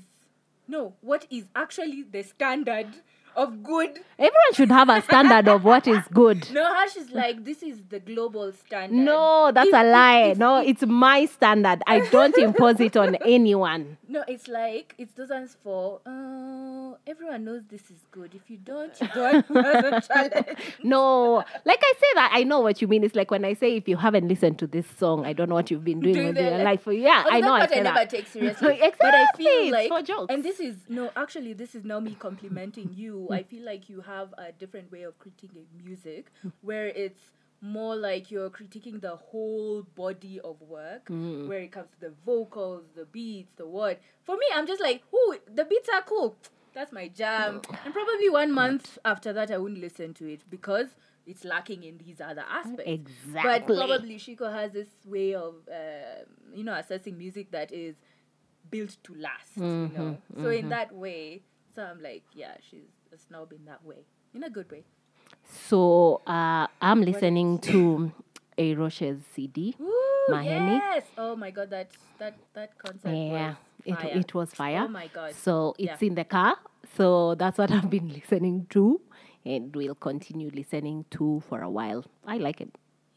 no 0.69 0.95
what 1.01 1.27
is 1.31 1.45
actually 1.57 2.03
the 2.03 2.23
standard 2.23 2.89
of 3.37 3.63
good 3.63 3.99
Everyone 4.19 4.53
should 4.53 4.71
have 4.71 4.89
a 4.91 5.01
standard 5.03 5.49
of 5.49 5.65
what 5.65 5.87
is 5.89 6.03
good. 6.13 6.51
no 6.53 6.63
Hash 6.75 6.97
is 6.97 7.11
like 7.11 7.45
this 7.45 7.63
is 7.63 7.79
the 7.89 7.99
global 8.01 8.53
standard 8.53 8.95
No, 8.97 9.51
that's 9.53 9.69
If- 9.69 9.75
a 9.75 9.85
lie. 9.85 10.21
if- 10.33 10.39
no, 10.39 10.59
if- 10.61 10.69
it's 10.69 10.83
my 10.87 11.25
standard. 11.27 11.83
I 11.87 12.01
don't 12.11 12.37
impose 12.49 12.81
it 12.81 12.97
on 12.97 13.15
anyone. 13.25 13.97
No, 14.09 14.25
it's 14.29 14.49
like 14.49 14.95
it's 14.99 15.13
those 15.15 15.31
ones 15.31 15.57
for. 15.63 16.01
Uh, 16.05 16.97
everyone 17.07 17.45
knows 17.45 17.63
this 17.71 17.83
is 17.91 18.05
good. 18.11 18.35
If 18.35 18.51
you 18.51 18.57
don't, 18.59 18.93
you 19.01 19.09
don't. 19.15 19.47
That's 19.55 20.11
a. 20.11 20.57
No, 20.83 21.37
like 21.65 21.81
I 21.83 21.93
say 21.97 22.07
that 22.15 22.31
I 22.35 22.43
know 22.43 22.61
what 22.61 22.83
you 22.83 22.89
mean. 22.89 23.05
It's 23.05 23.15
like 23.15 23.31
when 23.31 23.45
I 23.45 23.55
say 23.55 23.77
if 23.77 23.89
you 23.89 23.97
haven't 23.97 24.27
listened 24.29 24.59
to 24.61 24.67
this 24.67 24.87
song, 24.99 25.25
I 25.25 25.33
don't 25.33 25.49
know 25.49 25.55
what 25.55 25.71
you've 25.71 25.85
been 25.85 26.01
doing 26.01 26.15
Doing 26.15 26.27
with 26.35 26.39
your 26.39 26.59
life. 26.59 26.83
For, 26.83 26.93
Yeah, 26.93 27.25
Although 27.31 27.37
I 27.37 27.41
know. 27.41 27.59
that 27.59 27.63
I 27.71 27.73
say 27.75 27.81
I 27.81 27.83
never 27.83 27.95
that. 28.01 28.11
take 28.11 28.27
seriously. 28.35 28.75
exactly. 28.75 28.99
But 29.01 29.15
I 29.15 29.27
feel 29.37 29.71
like, 29.73 29.89
for 29.89 30.03
jokes. 30.03 30.27
and 30.35 30.43
this 30.45 30.61
is 30.61 30.77
no, 30.89 31.11
actually, 31.17 31.53
this 31.53 31.75
is 31.75 31.85
now 31.85 32.01
me 32.01 32.17
complimenting 32.19 32.91
you. 32.95 33.20
Hmm. 33.27 33.33
I 33.33 33.43
feel 33.43 33.65
like 33.65 33.89
you 33.89 34.01
have 34.01 34.35
a 34.39 34.53
different 34.53 34.91
way 34.91 35.03
of 35.03 35.15
critiquing 35.19 35.67
music, 35.85 36.31
where 36.63 36.87
it's 36.87 37.21
more 37.63 37.95
like 37.95 38.31
you're 38.31 38.51
critiquing 38.51 39.01
the 39.01 39.17
whole 39.17 39.83
body 39.95 40.41
of 40.41 40.61
work, 40.63 41.09
hmm. 41.09 41.47
where 41.49 41.61
it 41.61 41.73
comes 41.73 41.91
to 41.91 42.01
the 42.01 42.13
vocals, 42.25 42.85
the 42.95 43.05
beats, 43.05 43.53
the 43.57 43.67
what. 43.67 44.01
For 44.25 44.37
me, 44.37 44.47
I'm 44.55 44.67
just 44.67 44.83
like, 44.83 45.03
ooh, 45.15 45.37
the 45.53 45.65
beats 45.65 45.89
are 45.93 46.03
cool. 46.03 46.37
That's 46.73 46.93
my 46.93 47.09
jam. 47.09 47.61
And 47.85 47.93
probably 47.93 48.31
one 48.31 48.53
month 48.53 48.99
after 49.05 49.33
that, 49.33 49.51
I 49.51 49.59
wouldn't 49.59 49.81
listen 49.81 50.15
to 50.15 50.33
it 50.33 50.43
because 50.49 50.87
it's 51.27 51.45
lacking 51.45 51.83
in 51.83 51.99
these 51.99 52.21
other 52.21 52.45
aspects. 52.49 52.85
Exactly. 52.87 53.43
But 53.43 53.67
probably 53.67 54.17
Shiko 54.17 54.53
has 54.53 54.73
this 54.73 54.89
way 55.05 55.35
of, 55.35 55.55
um, 55.69 56.27
you 56.55 56.65
know, 56.65 56.75
assessing 56.75 57.19
music 57.19 57.51
that 57.51 57.73
is 57.73 57.97
built 58.71 58.97
to 59.05 59.15
last, 59.15 59.57
you 59.57 59.63
know. 59.63 60.19
Mm-hmm. 60.33 60.43
So 60.43 60.49
in 60.51 60.61
mm-hmm. 60.61 60.69
that 60.71 60.95
way, 60.95 61.43
so 61.75 61.83
I'm 61.83 62.01
like, 62.03 62.25
yeah, 62.35 62.55
she's 62.69 62.89
a 63.13 63.19
snob 63.19 63.53
in 63.53 63.65
that 63.67 63.85
way, 63.85 64.05
in 64.35 64.43
a 64.45 64.51
good 64.51 64.71
way. 64.71 64.85
So 65.69 66.21
uh, 66.27 66.67
I'm 66.81 67.03
listening 67.03 67.59
to 67.61 68.13
A 68.59 68.75
Roche's 68.75 69.21
CD. 69.35 69.75
Ooh, 69.81 70.27
Maheni. 70.31 70.79
yes. 70.79 71.05
Oh 71.19 71.35
my 71.37 71.51
god, 71.51 71.71
that 71.71 71.91
that 72.19 72.35
that 72.55 72.79
concert 72.79 73.11
Yeah, 73.15 73.55
was 73.87 74.03
it, 74.05 74.17
it 74.17 74.35
was 74.35 74.53
fire. 74.55 74.85
Oh 74.85 74.89
my 74.89 75.09
god. 75.09 75.35
So 75.35 75.75
it's 75.79 76.03
Yeah. 76.03 76.09
in 76.09 76.15
the 76.15 76.25
car. 76.25 76.57
So 76.97 77.35
that's 77.35 77.59
what 77.59 77.71
I've 77.77 77.91
been 77.91 78.09
listening 78.09 78.67
to, 78.71 79.01
and 79.45 79.75
we'll 79.75 79.95
continue 79.95 80.51
listening 80.53 81.05
to 81.13 81.43
for 81.49 81.63
a 81.63 81.71
while. 81.71 82.05
I 82.27 82.39
like 82.39 82.61
it. 82.61 82.71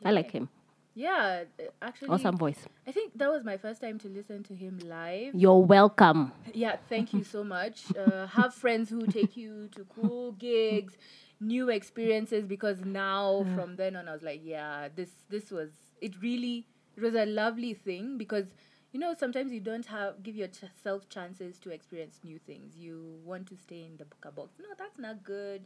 I 0.06 0.12
like 0.12 0.32
him. 0.32 0.50
Yeah, 0.96 1.46
uh, 1.60 1.64
actually, 1.82 2.10
Awesome 2.10 2.38
voice. 2.38 2.60
I 2.86 2.92
think 2.92 3.18
that 3.18 3.30
was 3.32 3.44
my 3.44 3.58
first 3.58 3.82
time 3.82 3.98
to 4.00 4.08
listen 4.08 4.44
to 4.44 4.56
him 4.56 4.80
live. 4.86 5.34
You're 5.34 5.64
welcome. 5.64 6.32
Yeah, 6.54 6.76
thank 6.88 7.14
you 7.14 7.24
so 7.24 7.44
much. 7.44 7.84
Uh, 7.98 8.28
have 8.28 8.54
friends 8.64 8.90
who 8.90 9.08
take 9.08 9.36
you 9.36 9.70
to 9.76 9.86
cool 9.86 10.34
gigs, 10.34 10.94
new 11.40 11.70
experiences. 11.70 12.46
Because 12.46 12.86
now, 12.86 13.46
from 13.56 13.76
then 13.76 13.96
on, 13.96 14.08
I 14.08 14.14
was 14.14 14.22
like, 14.22 14.42
yeah, 14.44 14.90
this 14.96 15.10
this 15.30 15.50
was 15.50 15.72
it. 16.00 16.14
Really, 16.22 16.68
it 16.96 17.02
was 17.02 17.16
a 17.16 17.26
lovely 17.26 17.74
thing 17.74 18.18
because 18.18 18.54
you 18.92 19.00
know 19.00 19.16
sometimes 19.18 19.52
you 19.52 19.60
don't 19.60 19.88
have 19.88 20.22
give 20.22 20.36
yourself 20.36 21.10
chances 21.10 21.58
to 21.60 21.72
experience 21.72 22.20
new 22.24 22.38
things. 22.38 22.78
You 22.78 23.20
want 23.26 23.48
to 23.48 23.58
stay 23.58 23.84
in 23.84 23.98
the 23.98 24.06
book 24.06 24.36
box. 24.36 24.52
No, 24.60 24.68
that's 24.78 25.00
not 25.00 25.24
good. 25.24 25.64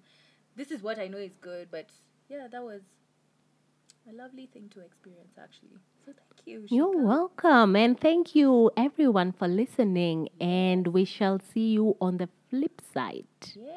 This 0.56 0.72
is 0.72 0.82
what 0.82 1.00
I 1.00 1.08
know 1.08 1.18
is 1.18 1.36
good, 1.42 1.68
but 1.70 1.90
yeah, 2.30 2.48
that 2.50 2.64
was 2.64 2.82
a 4.10 4.14
lovely 4.14 4.48
thing 4.54 4.70
to 4.74 4.80
experience 4.80 5.34
actually. 5.38 5.78
So 6.06 6.14
thank 6.14 6.48
you. 6.48 6.66
You're 6.70 6.98
welcome. 7.04 7.76
And 7.76 8.00
thank 8.00 8.36
you, 8.36 8.72
everyone, 8.78 9.34
for 9.34 9.48
listening. 9.48 10.30
And 10.40 10.88
we 10.88 11.04
shall 11.04 11.40
see 11.40 11.72
you 11.72 11.98
on 12.00 12.18
the 12.18 12.30
flip 12.50 12.82
side. 12.94 13.26
Yeah. 13.56 13.74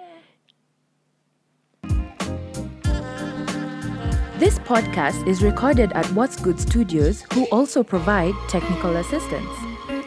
This 4.39 4.59
podcast 4.61 5.27
is 5.27 5.43
recorded 5.43 5.93
at 5.93 6.07
What's 6.13 6.37
Good 6.37 6.59
Studios, 6.59 7.25
who 7.35 7.45
also 7.53 7.83
provide 7.83 8.33
technical 8.49 8.97
assistance. 8.97 9.51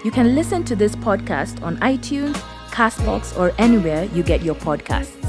You 0.04 0.10
can 0.10 0.34
listen 0.34 0.64
to 0.66 0.76
this 0.76 0.96
podcast 0.96 1.62
on 1.62 1.78
iTunes, 1.78 2.36
Castbox, 2.72 3.38
or 3.38 3.54
anywhere 3.60 4.06
you 4.06 4.24
get 4.24 4.42
your 4.42 4.56
podcasts. 4.56 5.23